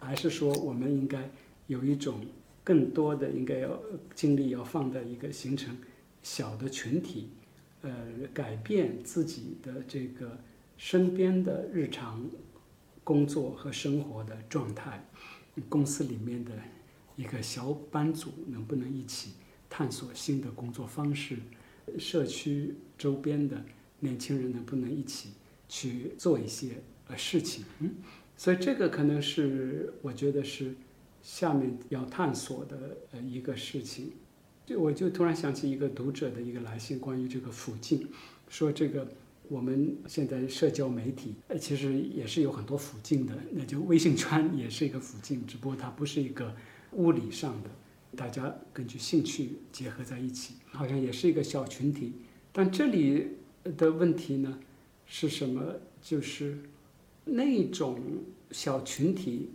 [0.00, 1.30] 还是说我们应该
[1.66, 2.20] 有一种
[2.62, 3.80] 更多的应该要
[4.14, 5.76] 精力要放在一个形成
[6.22, 7.30] 小的群体？
[7.82, 7.90] 呃，
[8.34, 10.36] 改变自己的这个
[10.78, 12.24] 身边的日常
[13.04, 15.04] 工作和生活的状态，
[15.68, 16.52] 公司里面的
[17.16, 19.32] 一个小班组能不能一起
[19.68, 21.36] 探索新的工作方式？
[21.98, 23.64] 社区周边的
[24.00, 25.30] 年轻人能不能一起
[25.68, 27.64] 去做一些呃事情？
[27.80, 27.94] 嗯，
[28.36, 30.74] 所以这个可能是我觉得是
[31.22, 34.12] 下面要探索的呃一个事情。
[34.64, 38.06] 就我就突然想起一个读者的一个来信，关于这个附近，
[38.48, 39.08] 说这个
[39.48, 46.54] 我们现在社交媒体，呃，其实也是有很多附近的，那就微信圈 也是一个附近，只不过它不是一个
[46.92, 47.70] 物理上的，
[48.16, 52.12] 大家根据兴趣结合在一起，好像也是一个小群体。
[52.52, 53.26] 但这里
[53.76, 54.58] 的问题呢，
[55.06, 55.76] 是什么？
[56.00, 56.58] 就是
[57.24, 58.00] 那种
[58.50, 59.50] 小群体。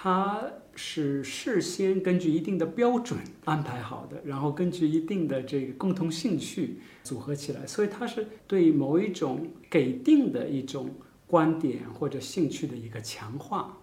[0.00, 0.48] 它
[0.80, 10.88] 是事先根据一定的标准安排好的，然后根据一定的这个共同兴趣组合起来，所以它是对某一种给定的一种
[11.26, 13.76] 观点或者兴趣的一个强化。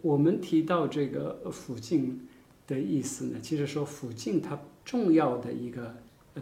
[0.00, 2.26] 我们提到这个附近
[2.66, 5.94] 的意思呢，其实说附近它重要的一个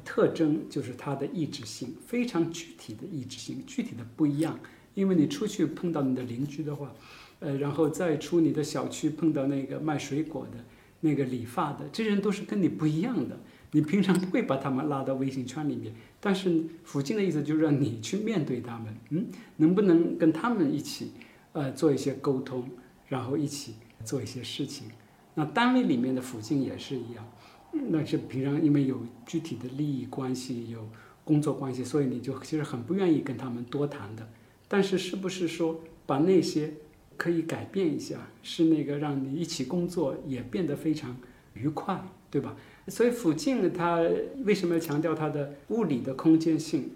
[0.05, 4.57] 特征就是它的意志性，非常具体的意志性，具体的不一样。
[4.95, 6.95] 因为你出去碰到你的邻居的话。
[7.41, 10.65] 呃，然后再出你的小区碰到那个卖水果的、
[11.01, 13.39] 那个理发的，这些人都是跟你不一样的。
[13.73, 19.27] 你平常不会把他们拉到微信圈里面，但是附近的意思就是让你去面对他们，嗯，
[19.59, 21.13] 能不能跟他们一起，
[21.53, 22.69] 呃，做一些沟通，
[23.07, 23.75] 然后一起
[24.05, 24.89] 做一些事情。
[25.35, 27.25] 那单位里面的附近也是一样，
[27.73, 30.89] 那是平常因为有具体的利益关系、有
[31.23, 34.29] 工作关系，所以你就其实很不愿意跟他们多谈的。
[34.67, 36.75] 但是是不是说把那些
[37.21, 41.15] 可以改变一下，是那个让你一起工作也变得非常
[41.53, 42.57] 愉快，对吧？
[42.89, 44.01] 所以附近它
[44.47, 46.93] 为什么要强调它的物理的空间性？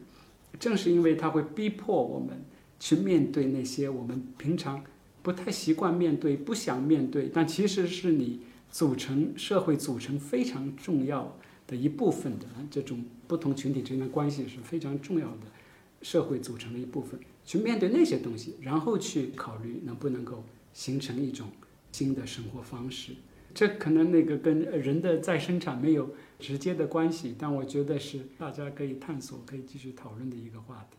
[0.58, 2.42] 正是因为它会逼迫我们
[2.80, 4.82] 去面对那些我们平常
[5.22, 15.46] 不太习惯面对、不想面对，但其实是你组成社会组成非常重要的一部分的这种不同群体之间的关系是非常重要的。
[16.00, 21.48] 社会组成的一部分，去面对那些东西，然后去考虑能不能够形成一种
[21.92, 23.12] 新的生活方式。
[23.54, 30.98] 这可能那个跟人的再生产没有直接的关系，但我觉得是大家可以探索、可以继续讨论的一个话题。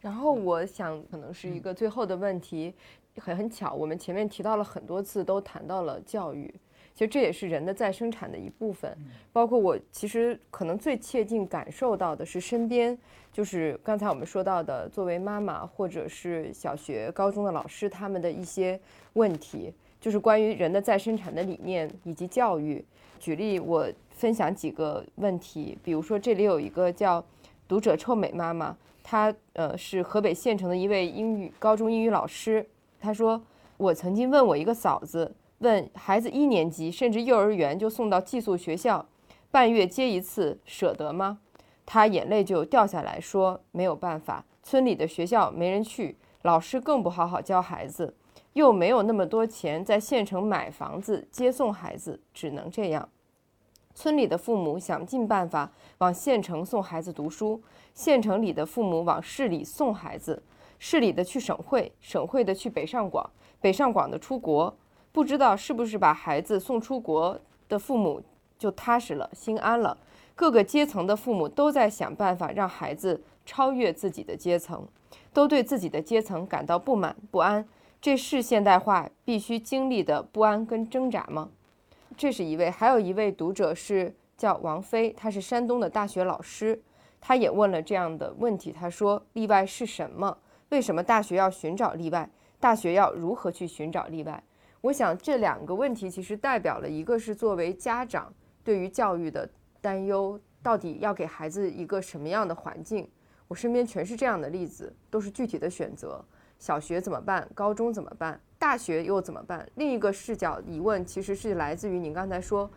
[0.00, 2.72] 然后我想，可能是一个最后的问题，
[3.16, 6.52] 很很巧，我们前面提到了很多次，都谈到了教育。
[6.94, 8.96] 其实这也是人的再生产的一部分，
[9.32, 12.96] 包括我其实可能最切近感受到的是身边，
[13.32, 18.78] 就是刚才我们说到的，作为妈妈或者是小学、高中的老师，他们的一些
[19.14, 22.84] 问题，就是关于人的再生产的理念以及教育。
[23.18, 27.24] 举例，我分享几个问题，比如说这里有一个叫
[27.66, 32.66] “读者臭美妈妈”，她呃是河北县城的一位英语高中英语老师，
[33.00, 33.40] 她说
[33.78, 39.06] ：“我曾经问我一个嫂子。”问孩子一年级甚至幼儿园就送到寄宿学校，
[39.48, 41.38] 半月接一次，舍得吗？
[41.86, 48.12] 他眼泪就掉下来说：“没有办法，村里的学校没人去，老师更不好好教孩子，
[48.54, 53.08] 又没有那么多钱在县城买房子接送孩子，只能这样。
[53.94, 57.62] 村里的父母想尽办法往县城送孩子读书，
[57.94, 60.42] 县城里的父母往市里送孩子，
[60.80, 64.76] 市里的去省会，省会的去北上广，北上广的出国。”
[65.12, 68.22] 不知道是不是把孩子送出国的父母
[68.58, 69.96] 就踏实了、心安了。
[70.34, 74.88] 各个阶层的父母都在想办法让孩子超越自己的阶层，
[75.32, 77.66] 都对自己的阶层感到不满不安。
[78.00, 81.50] 这是现代化必须经历的不安跟挣扎吗？
[82.16, 86.82] 这是一位，还有一位读者是叫王菲，她是山东的大学老师，
[87.20, 88.72] 她也问了这样的问题。
[88.72, 90.36] 她说：“例外是什么？
[90.70, 92.28] 为什么大学要寻找例外？
[92.58, 94.42] 大学要如何去寻找例外？”
[94.82, 99.48] 我想这两个问题其实代表了一个是作为家长对于教育的
[99.80, 103.08] 担忧，到底要给孩子一个什么样的环境？
[103.46, 106.22] 我身边全是这样的例子，都是具体的选择。
[106.58, 107.48] 小学怎么办？
[107.54, 108.40] 高中怎么办？
[108.58, 109.64] 大学又怎么办？
[109.76, 112.68] 另一个视角疑问其实是来自于您刚才说，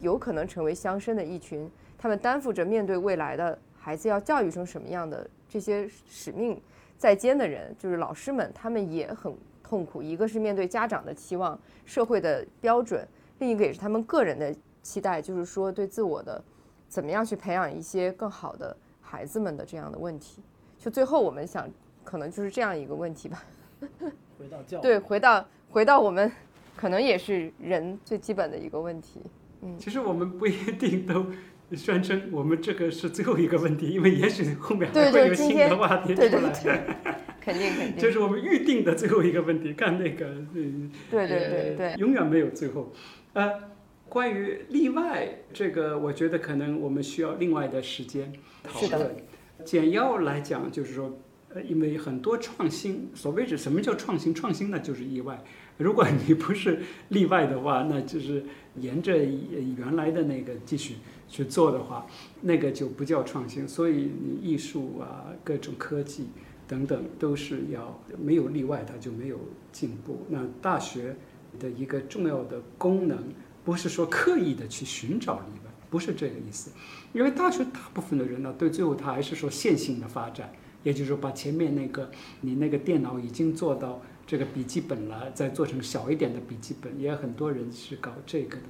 [0.00, 6.60] 有可能成为乡绅的一群，他们担负着面对未来的孩子要教育成什么样的这些使命
[6.98, 9.34] 在肩的人，就是老师们，他们也很。
[9.64, 16.44] 痛苦，一个是面对家长的期望、社会的标准，另一个也是他们个人的期待，就是说对自我的
[16.88, 20.42] 怎么样去培养一些更好的孩子们的这样的问题。
[20.78, 21.66] 就最后我们想，
[22.04, 23.42] 可能就是这样一个问题吧。
[24.38, 26.30] 回到教对，回到回到我们，
[26.76, 29.22] 可能也是人最基本的一个问题。
[29.62, 31.26] 嗯，其实我们不一定都
[31.74, 36.22] 宣称我们这个是最后一个问题，因为也许后面还会有新的话题出
[36.68, 37.23] 来。
[37.44, 39.74] 肯定肯定，这是我们预定的最后一个问题。
[39.74, 42.90] 看那个，嗯，对对对对，永远没有最后。
[43.34, 43.52] 呃，
[44.08, 49.14] 关于例外这个，我觉得可能我们需要另外的时间讨论。
[49.62, 51.18] 简要来讲，就是说，
[51.50, 54.34] 呃，因为很多创新，所谓是什么叫创新？
[54.34, 55.44] 创新呢，就是意外。
[55.76, 58.42] 如果你不是例外的话，那就是
[58.76, 60.94] 沿着原来的那个继续
[61.28, 62.06] 去做的话，
[62.40, 63.68] 那个就不叫创新。
[63.68, 66.28] 所以，你艺术啊，各种科技。
[66.66, 69.38] 等等都是要没有例外，它就没有
[69.70, 70.24] 进步。
[70.28, 71.14] 那大学
[71.58, 73.18] 的一个重要的功能，
[73.64, 76.70] 不是说刻意的去寻找例外，不是这个意思。
[77.12, 80.50] 因为大学大部分的人呢，对最后他还是说线性的发展，
[80.82, 88.62] 也就是说把前面那个你那个电脑已经做到这个笔记本了，再做成小一点的笔记本，也很多人是搞这个的。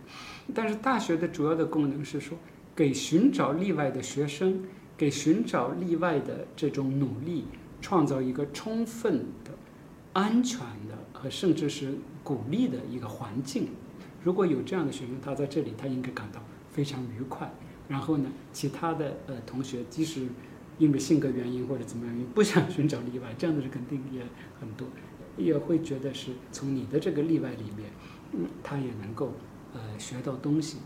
[0.52, 2.36] 但是大学的主要的功能是说，
[2.74, 4.62] 给寻找例外的学生，
[4.96, 7.44] 给寻找例外的这种努力。
[7.84, 9.50] 创造一个充分的、
[10.14, 13.68] 安全的和甚至是鼓励的一个环境。
[14.22, 16.42] 如果有这样的学生，他在这里，他应该感到
[16.72, 17.52] 非常愉快。
[17.86, 20.26] 然后呢，其他的呃同学，即使
[20.78, 24.22] 因为性格原因或者怎么样，不想寻找例外，这样的人肯定也
[24.58, 24.88] 很多，
[25.36, 27.90] 也会觉得是从你的这个例外里面，
[28.32, 29.34] 嗯，他也能够
[29.74, 30.78] 呃学到东西。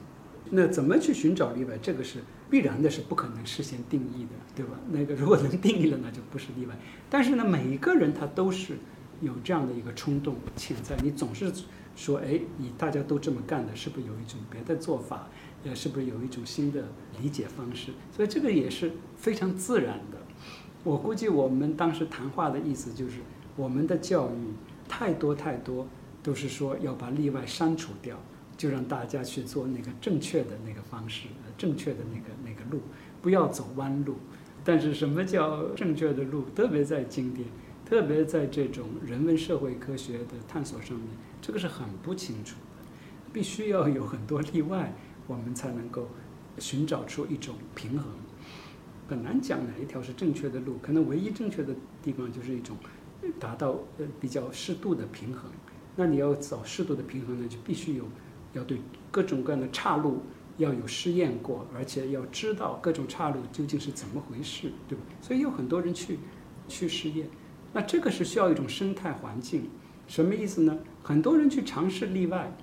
[0.50, 1.78] 那怎么去寻找例外？
[1.80, 2.20] 这个是。
[2.50, 4.72] 必然的是不可能事先定义的，对吧？
[4.90, 6.74] 那个如果能定义了，那就不是例外。
[7.10, 8.78] 但是呢，每一个人他都是
[9.20, 10.96] 有这样的一个冲动潜在。
[11.02, 11.52] 你总是
[11.94, 15.28] 说，哎，你大家都这么干的，是不是有一种别的做法？
[15.64, 16.88] 呃，是不是有一种新的
[17.20, 17.92] 理解方式？
[18.16, 20.16] 所以这个也是非常自然的。
[20.82, 23.16] 我估计我们当时谈话的意思就是，
[23.56, 24.54] 我们的教育
[24.88, 25.86] 太多太多
[26.22, 28.18] 都是说要把例外删除掉。
[28.58, 32.82] 就让大家去做那个正确的那个方式，正确的那个那个路，
[33.22, 34.16] 不要走弯路。
[34.64, 36.44] 但是什么叫正确的路？
[36.54, 37.48] 特别在经典，
[37.86, 41.06] 特别在这种人文社会科学的探索上面，
[41.40, 42.84] 这个是很不清楚的。
[43.32, 44.92] 必须要有很多例外，
[45.26, 46.08] 我们才能够
[46.58, 48.12] 寻找出一种平衡。
[49.08, 52.76] 很难讲哪一条是正确的路，可能唯一正确的地方就是一种
[53.38, 55.50] 达到呃比较适度的平衡。
[55.96, 58.04] 那你要找适度的平衡呢，就必须有
[58.52, 58.80] 要对
[59.10, 60.22] 各种各样的岔路
[60.56, 65.04] 要有试验过，而且要知道各种岔路究竟是怎么回事，对吧？
[65.20, 66.18] 所以有很多人去
[66.66, 67.28] 去试验，
[67.72, 69.68] 那这个是需要一种生态环境，
[70.06, 70.78] 什么意思呢？
[71.02, 72.56] 很多人去尝试例外，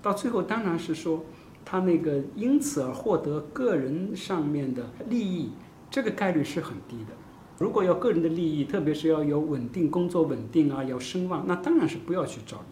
[0.00, 1.24] 到最后当然是说
[1.64, 5.50] 他那个因此而获得个人上面的利益，
[5.90, 7.12] 这个概率是很低的。
[7.58, 12.64] 如果要个人的利益，特别是要有稳定工作稳定啊，要声望，那当然是不要去找。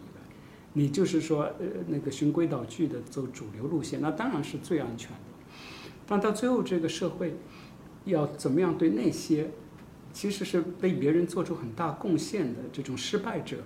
[0.73, 5.17] 你就是说，呃，那个循规蹈矩的走主流路线，那当然是最安全的。
[6.07, 7.35] 但到最后，这个社会
[8.05, 9.51] 要怎么样对那些
[10.13, 13.57] 其实是被别人做出很大贡献的这种失败者，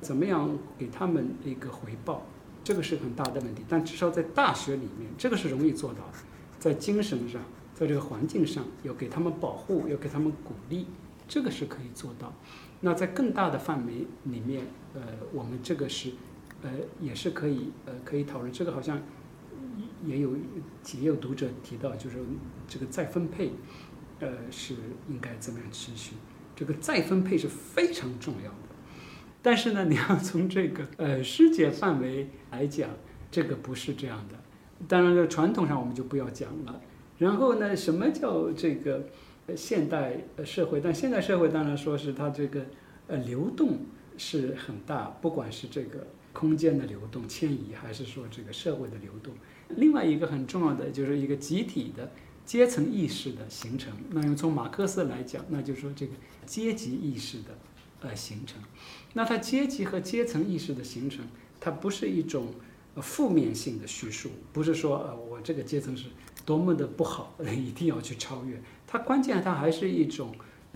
[0.00, 2.24] 怎么样给他们一个回报，
[2.62, 3.64] 这个是很大的问题。
[3.68, 6.18] 但至少在大学里面，这个是容易做到的，
[6.60, 7.42] 在精神上，
[7.74, 10.86] 在这个环境上，要给他们保护，要给他们鼓励，
[11.26, 12.32] 这个是可以做到。
[12.80, 15.00] 那在更大的范围里面，呃，
[15.32, 16.12] 我们这个是。
[16.64, 18.98] 呃，也是可以，呃，可以讨论这个，好像
[20.02, 20.34] 也有
[20.94, 22.16] 也有读者提到，就是
[22.66, 23.52] 这个再分配，
[24.18, 24.74] 呃，是
[25.06, 26.14] 应该怎么样持续？
[26.56, 28.56] 这个再分配是非常重要的。
[29.42, 32.88] 但是呢，你要从这个呃世界范围来讲，
[33.30, 34.34] 这个不是这样的。
[34.88, 36.80] 当然，传统上我们就不要讲了。
[37.18, 39.06] 然后呢，什么叫这个
[39.54, 40.80] 现代社会？
[40.80, 42.64] 但现代社会当然说是它这个
[43.08, 43.80] 呃流动
[44.16, 46.06] 是很大，不管是这个。
[46.34, 49.32] 空间的流动、迁移，还是说这个社会的流动？
[49.68, 52.12] 另外一个很重要的就是一个集体的
[52.44, 53.92] 阶层意识的形成。
[54.10, 56.12] 那用从马克思来讲，那就是说这个
[56.44, 57.56] 阶级意识的
[58.00, 58.60] 呃形成。
[59.14, 61.24] 那它阶级和阶层意识的形成，
[61.58, 62.48] 它不是一种
[62.96, 66.08] 负面性的叙述，不是说呃我这个阶层是
[66.44, 68.60] 多么的不好，一定要去超越。
[68.86, 70.34] 它关键它还是一种。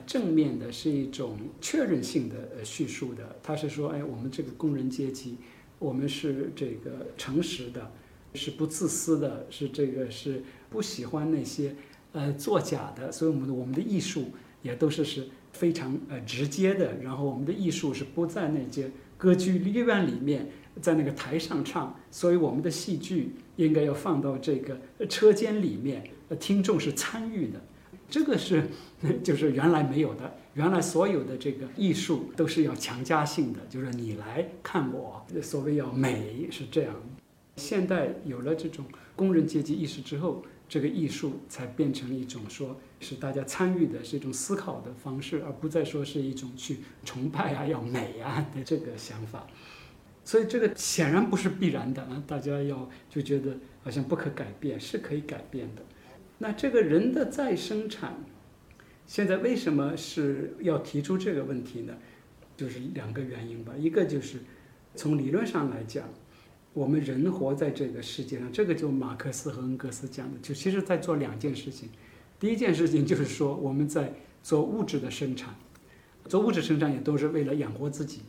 [0.09, 5.36] 正面的是一种确认性的叙述的，他是说，哎，我们这个工人阶级，
[5.78, 7.92] 我们是这个诚实的，
[8.32, 11.76] 是不自私的，是这个是不喜欢那些
[12.12, 14.30] 呃作假的，所以我们的我们的艺术
[14.62, 20.48] 也都是是非常呃直接的，然后我们的艺术是不在那些歌剧院里面，
[20.80, 27.61] 在那个台上唱，所以我们的戏剧应该要放到这个车间里面，呃听众是参与的。
[28.11, 28.68] 这个是，
[29.22, 30.34] 就是原来没有的。
[30.54, 36.94] 原来所有的这个艺术都是要强加性的，就是你来看我，所谓要美是这样。
[37.56, 38.84] 现代有了这种
[39.14, 49.46] 工人阶级意识之后，这个艺术才变成一种说是大家参与的，是一种思考的方式，而不再说是一种去崇拜啊、要美啊 的这个想法。
[50.24, 55.82] 所以这个显然不是必然的啊，大家要就觉得好像不可改变，是可以改变的。
[56.39, 58.24] 那这个人的再生产，
[59.07, 61.95] 现在为什么是要提出这个问题呢？
[62.57, 63.72] 就是两个原因吧。
[63.76, 64.39] 一个就是
[64.95, 66.09] 从理论上来讲，
[66.72, 71.89] 我们人活在这个世界上，这个就马克思和恩格斯讲的，就其实在做两件事情。
[72.39, 75.57] 第一件事情就是说我们在做物质的生产，
[76.28, 78.22] 做物质生产也都是为了养活自己。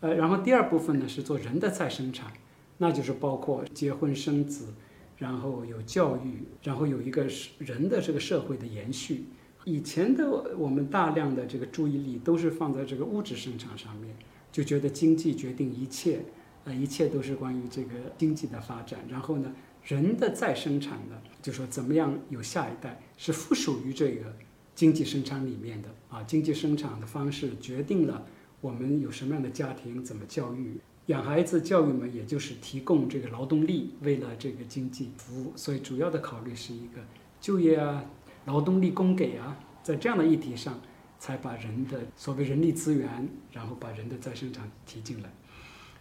[0.00, 2.30] 呃，然后第二部分呢是做人的再生产，
[2.76, 4.74] 那就是包括结婚生子。
[5.16, 7.26] 然后有教育，然后有一个
[7.58, 9.26] 人的这个社会的延续。
[9.64, 14.14] 以前的我们大量的这个注意力都是放在这个物质生产上面，
[14.52, 16.20] 就觉得经济决定一切，
[16.64, 19.00] 呃，一切都是关于这个经济的发展。
[19.08, 19.52] 然后呢，
[19.82, 24.36] 人的再生产呢，就说怎么样有下一代，是附属于这个
[24.74, 26.22] 经济生产里面的啊。
[26.22, 28.24] 经济生产的方式决定了
[28.60, 30.78] 我们有什么样的家庭，怎么教育。
[31.06, 37.00] 养孩子教育嘛，也就是提供这个劳动力，为了这个经济服务，所以主要的考虑是一个
[37.40, 38.04] 就业啊，
[38.46, 40.80] 劳动力供给啊，在这样的议题上，
[41.20, 45.32] 才把人的所谓人力资源，然后把人的再生产提进来。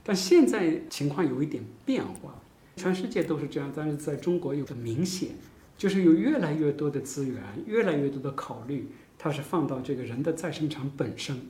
[0.03, 2.41] 但现在情况有一点变化，
[2.75, 5.35] 全世界都是这样，但是在中国有个明显，
[5.77, 8.89] 就是有越来越多的资源，越来越多的考虑，
[9.19, 11.41] 它是放到这个人的再生产本身，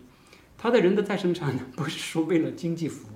[0.57, 3.14] 它的人的再生产呢，不是说为了经济服务。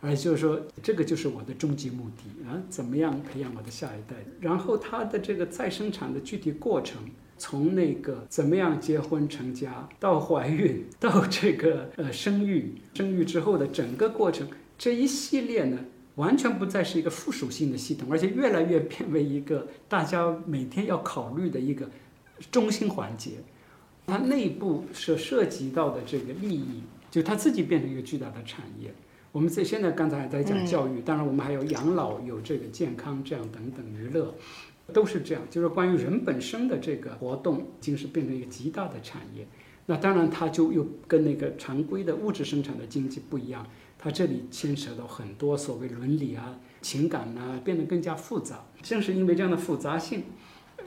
[0.00, 2.62] 而就是说，这个就是我的终极目的啊！
[2.70, 4.16] 怎么样培养我的下一代？
[4.40, 7.02] 然后他的这个再生产的具体过程，
[7.36, 14.46] 从那个怎么样结婚成家，到怀孕，到这个呃生育，生育之后的整个过程，
[14.78, 15.84] 这一系列呢，
[16.14, 21.90] 完全不再是一个附属性的系统，而且越来越变为一个大家每天要考虑的一个
[22.52, 23.32] 中心环节。
[24.06, 28.94] 它内部所涉及到的这个利益，就它自己变成一个巨大的产业。
[29.30, 34.34] 我们在现在刚才还在讲教育，当然我们还有养老、有这个健康这样等等娱乐，
[34.92, 39.46] 都是这样，就是关于人本身的这个活动，已经是变成一个极大的产业。
[39.86, 43.66] 那当然，它就又跟那个常规的物质生产的经济不一样，
[43.98, 48.64] 它这里牵扯到很多所谓伦理啊、情感呐，变得更加复杂。
[48.82, 50.24] 正是因为这样的复杂性，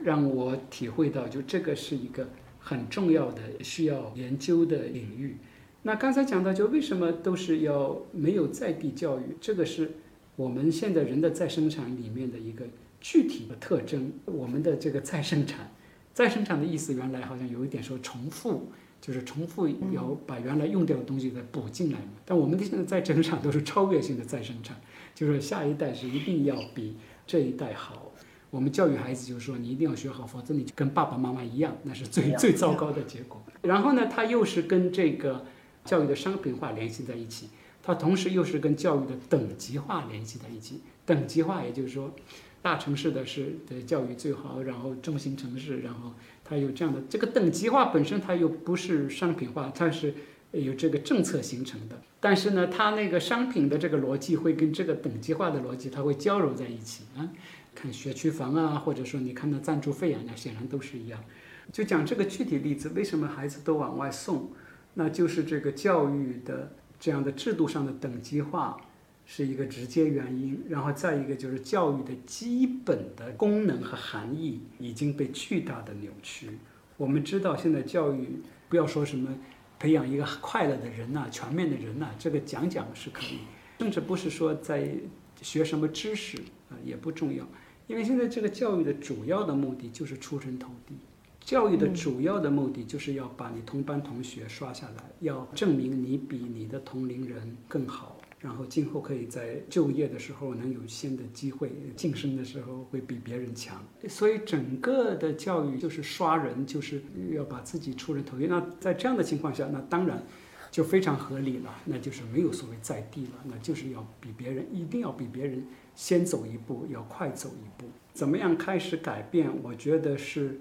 [0.03, 2.29] 让我体会到，就这个是一个
[2.59, 5.37] 很重要的需要研究的领域。
[5.84, 9.91] 那刚才讲到，就为什么都是要没有在地教育，这个是
[10.36, 12.65] 我们现在人的再生产里面的一个
[12.99, 14.11] 具体的特征。
[14.25, 15.71] 我们的这个再生产，
[16.13, 18.71] 再生产的意思原来好像有一点说重复。
[19.01, 24.79] 就是重复要把原来用掉的东西再补进来嘛，但我们的现在再生产都是超越性的再生产，
[25.15, 28.11] 就是下一代是一定要比这一代好。
[28.51, 33.41] 我们教育孩子就是说你一定要学好，否则你就跟爸爸妈妈一样，那是最最糟糕的结果。
[33.63, 35.43] 然后呢，它又是跟这个
[35.86, 37.49] 教育的商品化联系在一起，
[37.84, 40.82] 它同时又是跟教育的等级化联系在一起。
[41.05, 42.13] 等级化也就是说，
[42.61, 46.13] 大城市的是的教育最好，然后中型城市，然后。
[46.43, 50.13] 它有这样的这个等级化本身，它又不是商品化，它是
[50.51, 52.01] 有这个政策形成的。
[52.19, 57.29] 但是呢，它那个商品的这个逻辑会跟这个等级化的逻辑，它会交融在一起啊。
[57.73, 61.23] 看学区房啊，或者说你看到赞助费啊，那显然都是一样。
[61.71, 64.51] 就讲这个具体例子，为什么孩子都往外送？
[64.93, 68.77] 那就是这个教育的这样的制度上的等级化。
[69.23, 76.49] 是一个直接原因，然后再一个就是教育的基本的功能和含义已经被巨大的扭曲。
[76.97, 79.33] 我们知道现在教育不要说什么
[79.79, 83.37] 培养一个快乐的人呐、全面的人呐，这个讲讲是可以，
[83.79, 84.93] 甚至不是说在
[85.41, 86.37] 学什么知识
[86.69, 87.47] 啊也不重要，
[87.87, 90.95] 因为现在这个教育的主要的目的就是出人头地，
[91.43, 98.17] 教育的主要的目的就是要把你同班同学刷下来，要证明你比你的同龄人更好。
[98.39, 103.83] 然后今后可以在就业的时候能有新的机会，晋升的时候会比别人强。
[104.09, 107.03] 所以整个的教育就是刷人，就是
[107.35, 108.47] 要把自己出人头地。
[108.47, 110.23] 那在这样的情况下，那当然
[110.71, 115.63] 就非常合理了，那就是没有所谓在地了，那就是要比别人一定要比别人
[115.93, 117.87] 先走一步，要快走一步。
[118.11, 119.51] 怎么样开始改变？
[119.61, 120.59] 我觉得是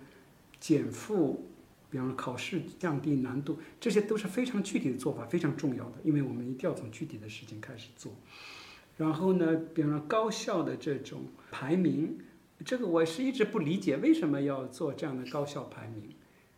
[0.60, 1.46] 减负。
[1.90, 8.12] 比方说考试降低难度，这些都是非常具体的做法，非常重要的，因为我们一定要从具体的事情开始做。
[8.96, 12.16] 然后呢，比方说高校的这种排名，
[12.64, 16.10] 这个我是一直不理解为什么要做这样的高校排名，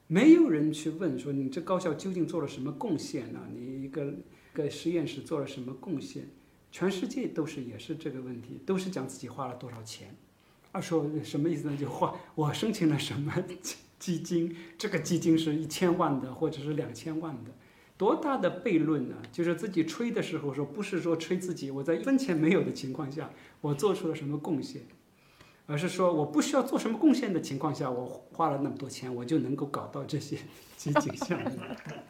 [0.07, 3.41] 没有人去问说你这高校究竟做了什么贡献呢？
[3.55, 4.13] 你一个
[4.53, 6.29] 个实验室做了什么贡献？
[6.71, 10.15] 全世界都是也是这个问题，都是讲自己花了多少钱，
[10.73, 11.75] 啊说什么意思呢？
[11.75, 13.33] 就花我申请了什么？
[14.03, 17.53] 基金，这个基金是一千万的，或者是两千万的，
[17.97, 19.15] 多大的悖论呢？
[19.31, 23.31] 就是自己吹的时候说，不是说吹自己，我在一分钱没有的情况下，
[23.61, 24.83] 我做出了什么贡献，
[25.67, 30.37] 而是说我不需要做什么贡献的情况下，我花了那么多钱，我就能够搞到这些
[30.77, 31.51] 基金项目，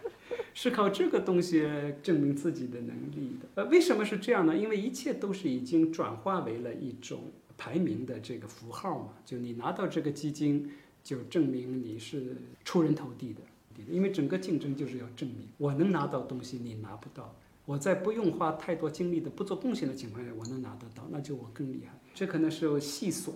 [0.54, 1.68] 是靠这个东西
[2.02, 3.48] 证明自己的能力的。
[3.56, 4.56] 呃，为什么是这样呢？
[4.56, 10.70] 因为一切都是已经转化为了一种排名的这个符号嘛，就你拿到这个基金。
[11.02, 13.40] 就证明你是出人头地的，
[13.88, 17.34] 因为整个竞争就是要证明我能拿到东西，你拿不到。
[17.64, 21.98] 我在不用花太多精力的、不做贡献的情况下，我能拿得到，那就我更厉害。
[22.14, 23.30] 这可能是细琐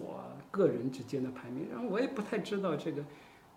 [0.50, 3.04] 个人之间的排名，然后我也不太知道这个。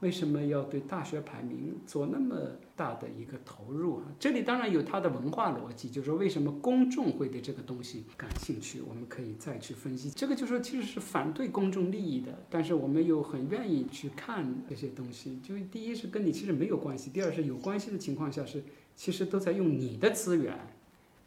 [0.01, 2.35] 为什么要对大学排名做那么
[2.73, 4.03] 大的一个投入啊？
[4.17, 8.81] 这里当然有它的文化逻辑，就是说为什么公众会对这个东西感兴趣？
[8.87, 10.09] 我们可以再去分析。
[10.11, 15.37] 这个就说其实是反对公众利益的，但是我们又很愿意去看这些东西。
[15.43, 18.63] 就是第一是跟你其实没有关系，第二是有关系的情况下是
[18.95, 20.57] 其实都在用你的资源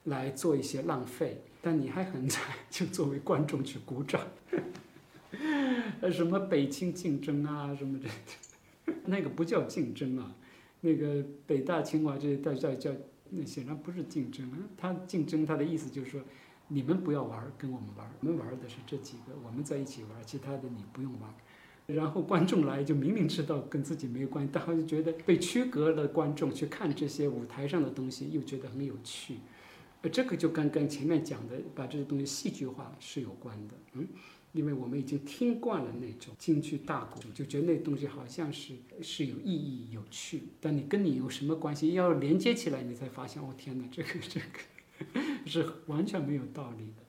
[0.04, 2.38] 来做一些浪费，但你还很在
[2.70, 4.22] 就作为观众去鼓掌，
[6.00, 8.08] 呃 什么北清竞争啊什么的。
[9.06, 10.34] 那个不叫竞争啊，
[10.80, 12.90] 那个北大清华这些叫叫叫，
[13.30, 14.58] 那显然不是竞争啊。
[14.76, 16.20] 他竞争他的意思就是说，
[16.68, 21.34] 你们不要玩，跟我们玩，我们玩的是这几个，我们在一起玩，其他的你不用玩。
[21.86, 29.38] 然后观众来就明明知道跟自己没有关系，但好像觉得被区隔了，观众去看这些舞台上的东西又觉得很有趣。
[30.02, 34.08] 呃，这个就跟跟前面讲的把这些东西戏剧化是有关的，嗯。
[34.52, 40.42] 因为我们已经听惯了那种京剧大鼓，就觉得那东西好像是是有意义、有趣。
[40.60, 41.94] 但你跟你有什么关系？
[41.94, 47.02] 要连接起来，你才发现，哦天哪，这个这个 是完全没有道理的。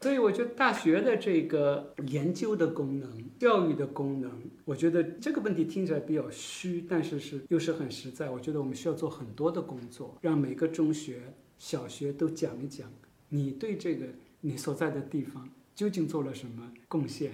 [0.00, 4.30] 所以我觉得大学的这个研究的功能、教育的功能，
[4.64, 8.30] 我觉得这个问题听起来比较虚，但是是又是很实在。
[8.30, 12.88] 我觉得我们需要做很多的工作，让每个中学、小学都讲一讲
[13.28, 14.06] 你对这个
[14.40, 15.50] 你所在的地方。
[15.78, 17.30] 究竟做了什么贡献？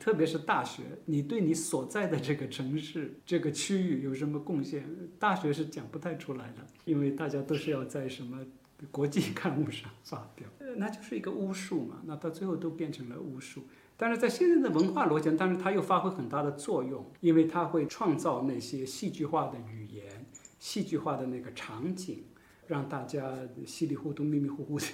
[0.00, 4.84] 特别是大学，你对你所在的这个城市、这个区域有什么贡献？
[5.16, 8.44] 大学是讲不太出来的，因为大家都是要在什么
[8.90, 12.02] 国际刊物上发表， 那就是一个巫术嘛。
[12.04, 13.62] 那到最后都变成了巫术。
[13.96, 20.26] 但是在现在的文化逻辑，但是它又发挥很大的作用，因为它会创造那些戏剧化的语言、
[20.58, 22.24] 戏剧化的那个场景，
[22.66, 24.86] 让大家稀里糊涂、迷迷糊糊的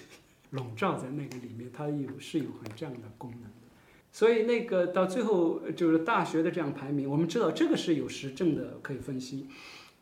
[0.51, 1.71] 笼罩在那个里面。
[1.73, 3.51] 它有是有很这样的功能。
[4.13, 9.49] 所以那个到最后就是大学的这样排名，我们知道这个是有实证的可以分析。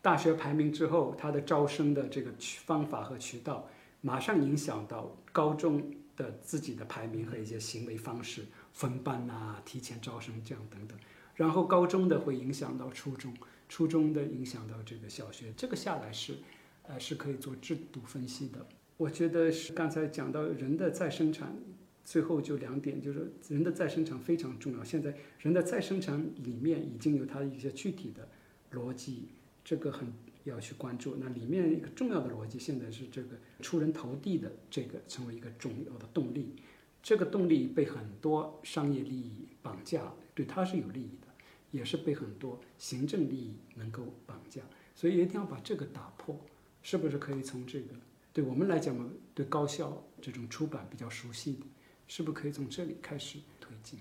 [0.00, 2.32] 大学排名之后，它的招生的这个
[2.64, 3.68] 方法和渠道，
[4.00, 10.96] 马上影响到高中的自己的排名和一些行为方式，分班啊、提前招生这样等等。
[11.34, 13.34] 然后高中的会影响到初中，
[13.68, 16.38] 初中的影响到这个小学，这个下来是，
[16.84, 18.66] 呃，是可以做制度分析的。
[18.98, 21.56] 我觉得是刚才讲到人的再生产。
[22.04, 24.82] 最后就两点，就是人的再生产非常重要。
[24.82, 28.26] 现在人的再生产里面已经有它的一些具体的
[28.72, 29.28] 逻辑，
[29.62, 30.10] 这个很
[30.44, 31.16] 要去关注。
[31.20, 36.56] 那里面一个重要的逻辑，现在是这个出人头地的这个成为一个重要的动力。
[37.02, 41.28] 这个动力被很多商业利益绑架，对它是有利益的，
[41.70, 44.62] 也是被很多行政利益能够绑架。
[44.94, 46.40] 所以一定要把这个打破。
[46.80, 47.94] 是不是可以从这个
[48.38, 49.04] 对我们来讲嘛？
[49.34, 51.66] 对高校这种出版比较熟悉的。
[52.06, 53.98] 是不是可以从这里开始推进？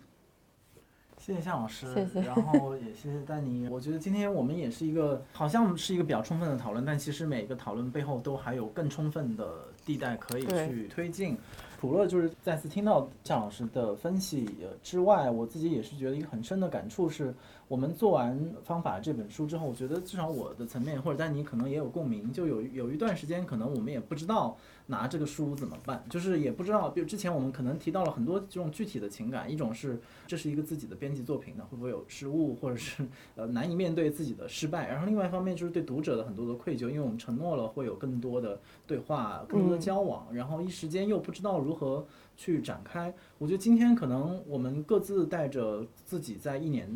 [1.17, 2.21] 谢谢夏老师，谢谢。
[2.21, 3.67] 然后也谢谢丹尼。
[3.67, 11.35] 我觉得今天我们也是一个，好像是一个比较充分的讨论，但其实每个讨论背后都还有更充分的地带可以去推进。
[11.79, 14.49] 除了就是再次听到向老师的分析
[14.81, 17.33] 之外，我自己也是觉得一个很深的感触是。
[17.69, 22.31] 我们做完方法这本书之后，我觉得至少我的层面，或者丹尼可能也有共鸣。
[22.31, 24.55] 就有有一段时间，可能我们也不知道
[24.87, 26.89] 拿这个书怎么办，就是也不知道。
[26.89, 34.87] 比如之前我们可能提到了很多这种具体的情感，一种是这是一个自己的编辑作品呢，会不会有失误，或者是呃难以面对自己的失败。
[34.87, 42.05] 然后另外一方面就是对读者的很多的愧疚，因为我们承诺了会有更多的对话，更多的交往，然后一时间又不知道如何。
[42.39, 46.87] 去展开，我觉得今天可能我们各自带着自己在一年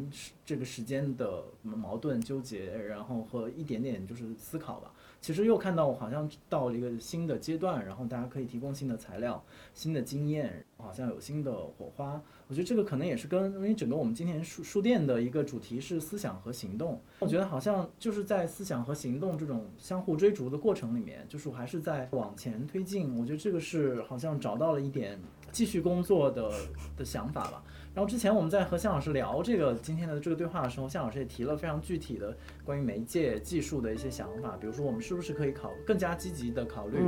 [0.46, 4.94] 这个时间的矛盾纠结，然后和一点点就是思考吧。
[5.22, 9.42] 其实又看到我好像到了一个新的阶段，然后大家可以提供新的材料、
[9.76, 12.20] 新的经验，好像有新的火花。
[12.48, 17.00] 我觉得这个可能也是跟因为整个我们今天书书店的一个主题是思想和行动。
[17.20, 23.16] 我觉得好像就是在思想和行动这种相互追逐的过程里面，就是我还是在往前推进。
[23.18, 25.20] 我觉得这个是好像找到了一点
[25.52, 26.52] 继续工作的
[26.98, 27.64] 的想法吧。
[27.94, 32.34] 然后之前我们在和向老师聊这个今天的这个对话的时候，向老师也提了非常具体的
[32.64, 37.00] 关于媒介技术的一些想法，比如说我们是不是可以考更加积极的考虑，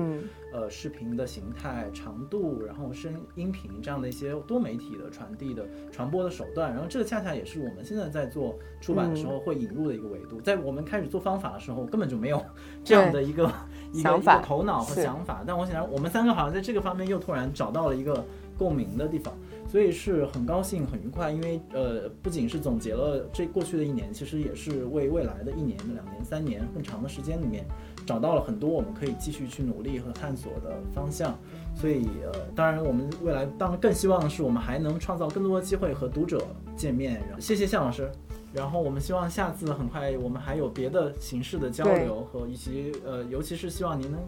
[0.51, 6.73] 呃，视频的形态、长度，然后声音频这样的一些多媒体的传递的传播的手段。
[6.73, 10.41] 然后这个恰恰也是我们现在在做出版的时候会引入的一个维度。
[10.41, 12.45] 在我们开始做方法的时候，根本就没有
[12.83, 13.49] 这样的一个
[13.93, 15.41] 一个一个头脑和想法。
[15.47, 18.25] 但我想我们三个好像在这个方面又突然找到了一个
[18.57, 19.33] 共鸣的地方。
[19.65, 27.65] 所以是很高兴、很愉快，因为呃，不仅是总结了这过去的一年，其实也是为未来的一年、两年、三年更长的时间里面，
[28.05, 31.35] 找到了很多我们可以继续去努力和探索的方向。
[31.73, 37.19] 所以呃，当然我们未来当然更希望的是，我们还能创造更多的机会和读者见面。
[37.39, 38.11] 谢谢向老师，
[38.53, 44.19] 然后我们希望下次很快我们还有别的形式的交流和以及呃，尤其是希望您能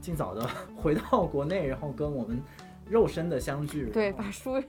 [0.00, 2.40] 尽早的回到国内，然后跟我们。
[2.90, 4.60] 肉身的相聚，对，把书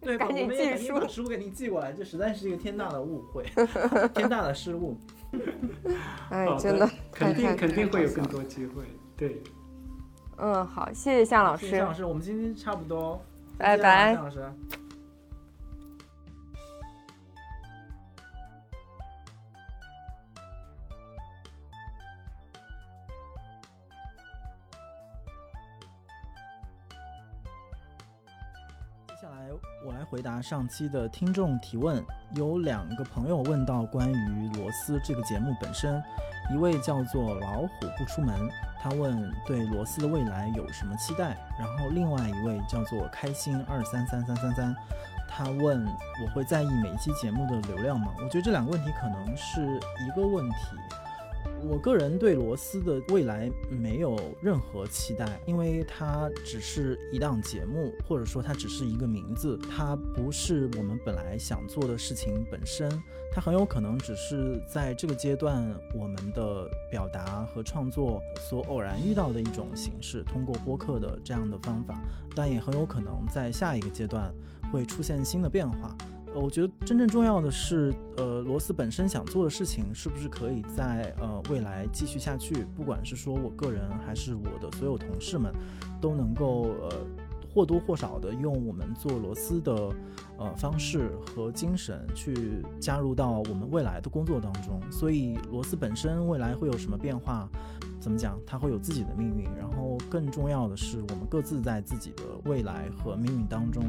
[0.00, 3.44] 对，赶紧寄书，把书给您寄过来，这实在是一个天大的误会，
[4.14, 4.96] 天大的失误。
[6.30, 8.82] 哎，真的，肯定肯定会有更多机会。
[9.16, 9.40] 对，
[10.38, 11.70] 嗯，好，谢谢向老师。
[11.70, 13.22] 向老师，我们今天差不多，
[13.58, 14.42] 拜拜，向老师。
[29.88, 32.04] 我来回答上期的听众提问。
[32.34, 36.02] 有两个朋友问到关于罗斯这个节目本身，
[36.52, 38.34] 一位叫做老虎不出门，
[38.78, 41.34] 他问对罗斯的未来有什么期待。
[41.58, 44.76] 然后另外一位叫做开心二三三三三三，
[45.26, 48.12] 他问我会在意每一期节目的流量吗？
[48.18, 50.76] 我觉得这两个问题可能是一个问题。
[51.62, 62.90] 我个人对罗斯的未来没有任何期待，因为它只是一档节目，或者说它只是一个名字，它不是我们本来想做的事情本身，
[63.32, 72.00] 它很有可能只是在这个阶段我们的表达和创作所偶然遇到的一种形式，通过播客的这样的方法，
[72.34, 74.32] 但也很有可能在下一个阶段
[74.72, 75.96] 会出现新的变化。
[76.34, 82.66] 呃，我觉得真正重要的是，呃，罗斯本身想做的事情是不是可以在呃未来继续下去？
[82.76, 85.52] 不管是说我个人还是我的所有同事们，
[86.00, 86.90] 都能够呃
[87.52, 89.90] 或多或少的用我们做螺丝的
[90.38, 94.80] 呃方式和精神去加入到我们未来的工作当中。
[94.90, 97.48] 所以螺丝本身未来会有什么变化？
[98.00, 98.38] 怎么讲？
[98.46, 99.44] 它会有自己的命运。
[99.56, 103.82] 然后更重要的是，我们各自在自己的未来和命运当中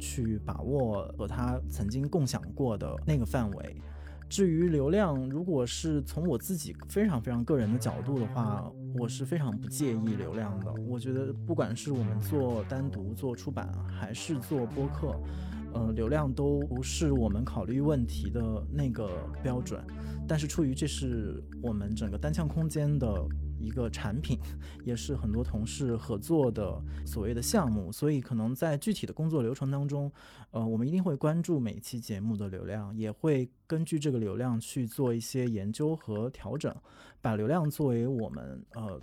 [0.00, 3.76] 去把握和他曾经共享过的那个范围。
[4.28, 10.72] 至于流量，如果是从我自己非常非常个人的角度的话，我是非常不介意流量的。
[10.88, 15.20] 我觉得，不管是我们做单独做出版，还是做播客，
[15.74, 19.84] 呃，流量都不是我们考虑问题的那个标准。
[20.28, 23.08] 但是，出于这是我们整个单向空间的。
[23.60, 24.38] 一个产品，
[24.84, 30.10] 也是很多同事合作的所谓的项目，所以可能在具体的工作流程当中，
[30.50, 36.74] 呃，我们一定会关注每期节目的流量，也会根据这个流量去做一些研究和调整，
[37.20, 39.00] 把流量作为我们呃。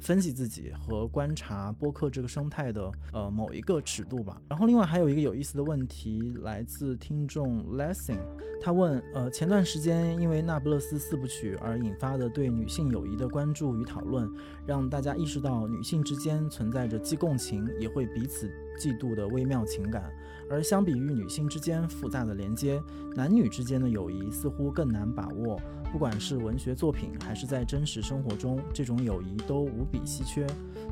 [0.00, 4.40] 分析自己和观察播客这个生态的呃某一个尺度吧。
[4.48, 8.20] 然后另外还有一个有意思的问题来自听众 Lessing，
[8.60, 14.30] 他问呃前段时间因为那不勒斯四部曲而引发的对女性友谊的关注与讨论，
[14.66, 20.10] 让大家意识到女性之间存在着既共情也会彼此嫉妒的微妙情感。
[20.50, 22.82] 而相比于女性之间复杂的连接，
[23.14, 25.60] 男女之间的友谊似乎更难把握。
[25.92, 30.46] 不管是文学作品，还是在真实生活中，这种友谊都无比稀缺。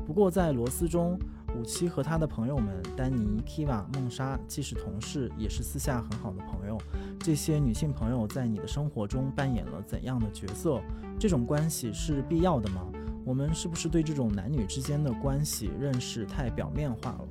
[0.05, 1.17] 不过，在罗斯中，
[1.55, 6.77] 五七和他的朋友们丹尼、Kiva、梦莎，既是同事，也是私下很好的朋友。
[7.19, 10.81] 这些女性朋友在你的生活中扮演了怎样的角色？
[11.19, 12.81] 这种关系是必要的吗？
[13.23, 17.27] 我们是不是对这种男女之间的关系认识太表面化了？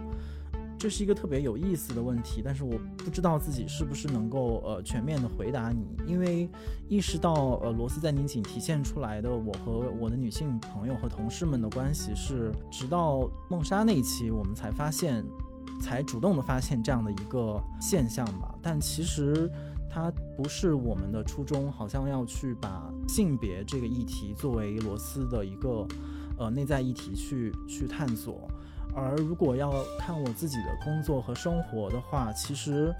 [0.78, 6.48] 这是一个特别有意思的问题，但是我不知道自己是不是能够呃全面的回答你，因为
[6.88, 15.24] 意识到呃罗斯在拧紧体现出来的我和我的女性朋友和同事们的关系是，直到梦莎那一期我们才发现，
[15.80, 18.54] 才主动的发现这样的一个现象吧。
[18.62, 19.50] 但其实
[19.90, 25.86] 它不是我们的初衷，好像要去把性别这个议题作为罗斯的一个
[26.38, 28.46] 呃内在议题去去探索。
[28.97, 32.94] 而如果要看我自己的工作和生活的话，其实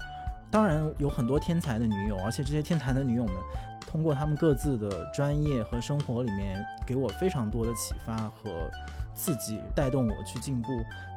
[0.51, 3.33] 当然有很多天才的女友，而且这些天才的女友们
[3.81, 8.69] 通过她们各自的专业和生活里面，给我非常多的启发和
[9.15, 10.69] 刺激，带动我去进步。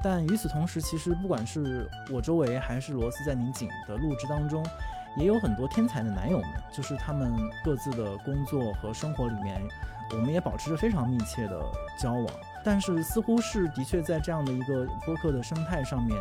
[0.03, 4.65] 但与此同时，其实不管是我周围还是罗斯在拧紧的录制当中，
[5.19, 7.31] 也有很多天才的男友们，就是他们
[7.63, 9.61] 各自的工作和生活里面，
[10.13, 11.61] 我们也保持着非常密切的
[11.99, 12.27] 交往。
[12.65, 16.17] 但是似乎是的确在这样的一个播客的生态上面。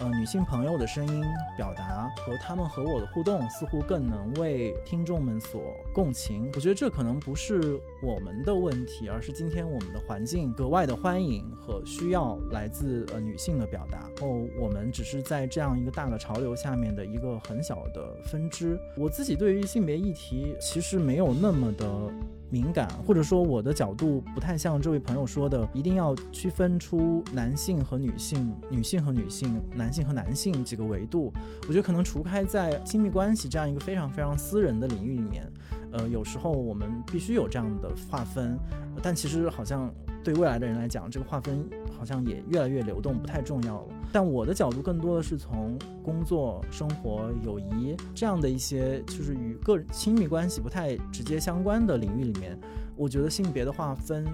[0.00, 1.24] 呃，女性朋友的声音
[1.56, 6.50] 表达和他们和我的互动，似乎更能为听众们所共情。
[6.54, 14.10] 我觉得这可能不是我们的问题，而是今天我们的环境格外的欢迎和需要来自呃女性的表达。
[14.20, 18.76] 哦，我们只是在这样一个大的潮流下面的一个很小的分支。
[18.96, 21.86] 我自己对于性别议题其实没有那么的
[22.54, 29.60] 敏感，或者说我的角度不太像这位朋友说的，一定要区分出男性和女性、女性和女性。
[29.74, 31.32] 男性和男性几个维度，
[31.62, 35.50] 我觉得可能除开在亲密关系这样一个非常非常私人的领域里面，
[35.90, 38.56] 呃，有时候我们必须有这样的划分，
[39.02, 39.92] 但其实好像
[40.24, 43.88] 对未来的人来讲，这个划分好像也越来越流动，不太重要了。
[44.10, 52.58] 但我的角度更多的是从工作、生活、友谊这样的一些就是与个人亲密关系不太直接相关的领域里面，
[52.96, 54.24] 我觉得性别的划分。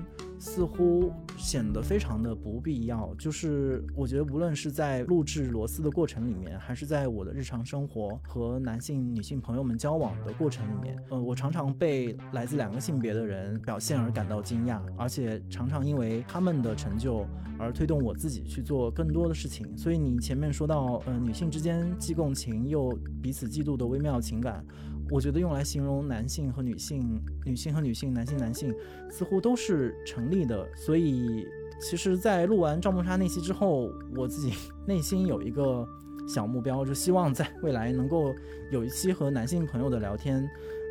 [0.41, 3.15] 似乎显得非常的不必要。
[3.17, 17.27] 就是我觉得，无论是在录制螺丝的过程里面，还是在我的日常生活和男性、女性朋友们交往的过程里面，呃，我常常被来自两个性别的人表现而感到惊讶，而且常常因为他们的成就
[17.59, 19.77] 而推动我自己去做更多的事情。
[19.77, 24.65] 所以你前面说到，呃，女性之间既共情又彼此嫉妒的微妙情感。
[25.11, 28.73] 我觉得用来形容男性和女性、女性和女性、男性男性，
[29.11, 30.67] 似乎都是成立的。
[30.77, 31.45] 所以，
[31.81, 34.53] 其实，在录完赵梦莎那期之后，我自己
[34.87, 35.87] 内心有一个
[36.29, 38.33] 小目标，就希望在未来能够
[38.71, 40.49] 有一期和男性朋友的聊天。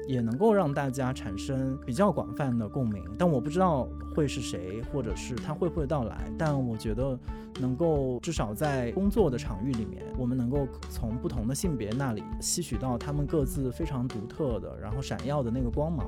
[0.10, 6.34] 也能够让大家产生比较广泛的共鸣，但我不知道会是谁，或者是他会不会到来。
[6.36, 7.16] 但我觉得，
[7.60, 16.07] 能够至少在工作的场域里面，我们能够从不同的性别那里吸取到他们各自非常独特的，然后闪耀的那个光芒，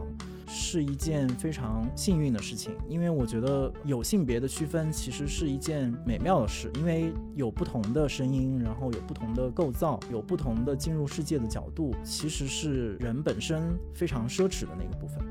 [0.53, 15.25] 是一件非常幸运的事情，因为我觉得有性别的区分其实是一件美妙的事，因为有不同的声音，然后有不同的构造，有不同的进入世界的角度，其实是人本身非常奢侈的那个部分。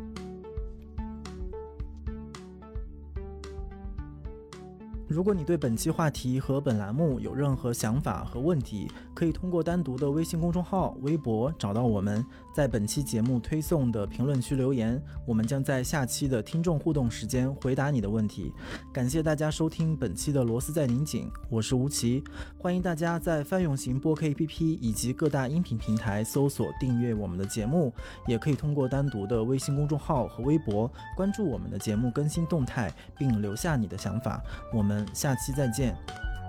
[5.07, 12.25] 如果你对本期话题和本栏目有任何想法和问题，可以通过单独的微信公众号、微博找到我们，
[12.55, 18.53] 在本期节目推送的评论区留言，我们将在下期的听众互动时间回答你的问题。
[18.93, 22.23] 感谢大家收听本期的螺丝在拧紧，我是吴奇，
[22.59, 27.93] 欢迎大家在泛用型播客 APP 以及各大音频平台搜索订阅我们的节目，
[28.27, 34.43] 也可以通过单独的微信公众号和微博关注我们的节目更新动态，并留下你的想法。
[34.73, 35.01] 我们。
[35.13, 36.40] 下期再见。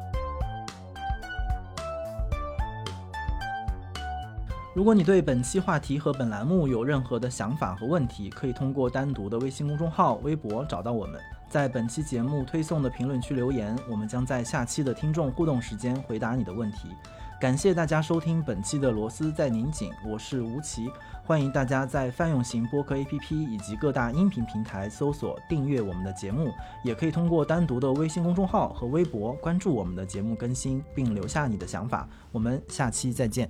[4.73, 11.19] 如果你对本期话题和本栏目有任何的想法和问题，可以通过单独的微信公众号、微博找到我们，
[11.49, 16.87] 在本期节目推送的评论区留言，我们将在下期的听众互动时间回答你的问题。
[17.37, 20.89] 感谢大家收听本期的螺丝在拧紧，我是吴奇，
[21.25, 26.49] 欢迎大家在泛用型播客 APP 以及各大音频平台搜索订阅我们的节目，
[26.85, 32.07] 也可以通过单独的微信公众号和微博关注我们的节目更新，并留下你的想法。
[32.31, 33.49] 我们下期再见。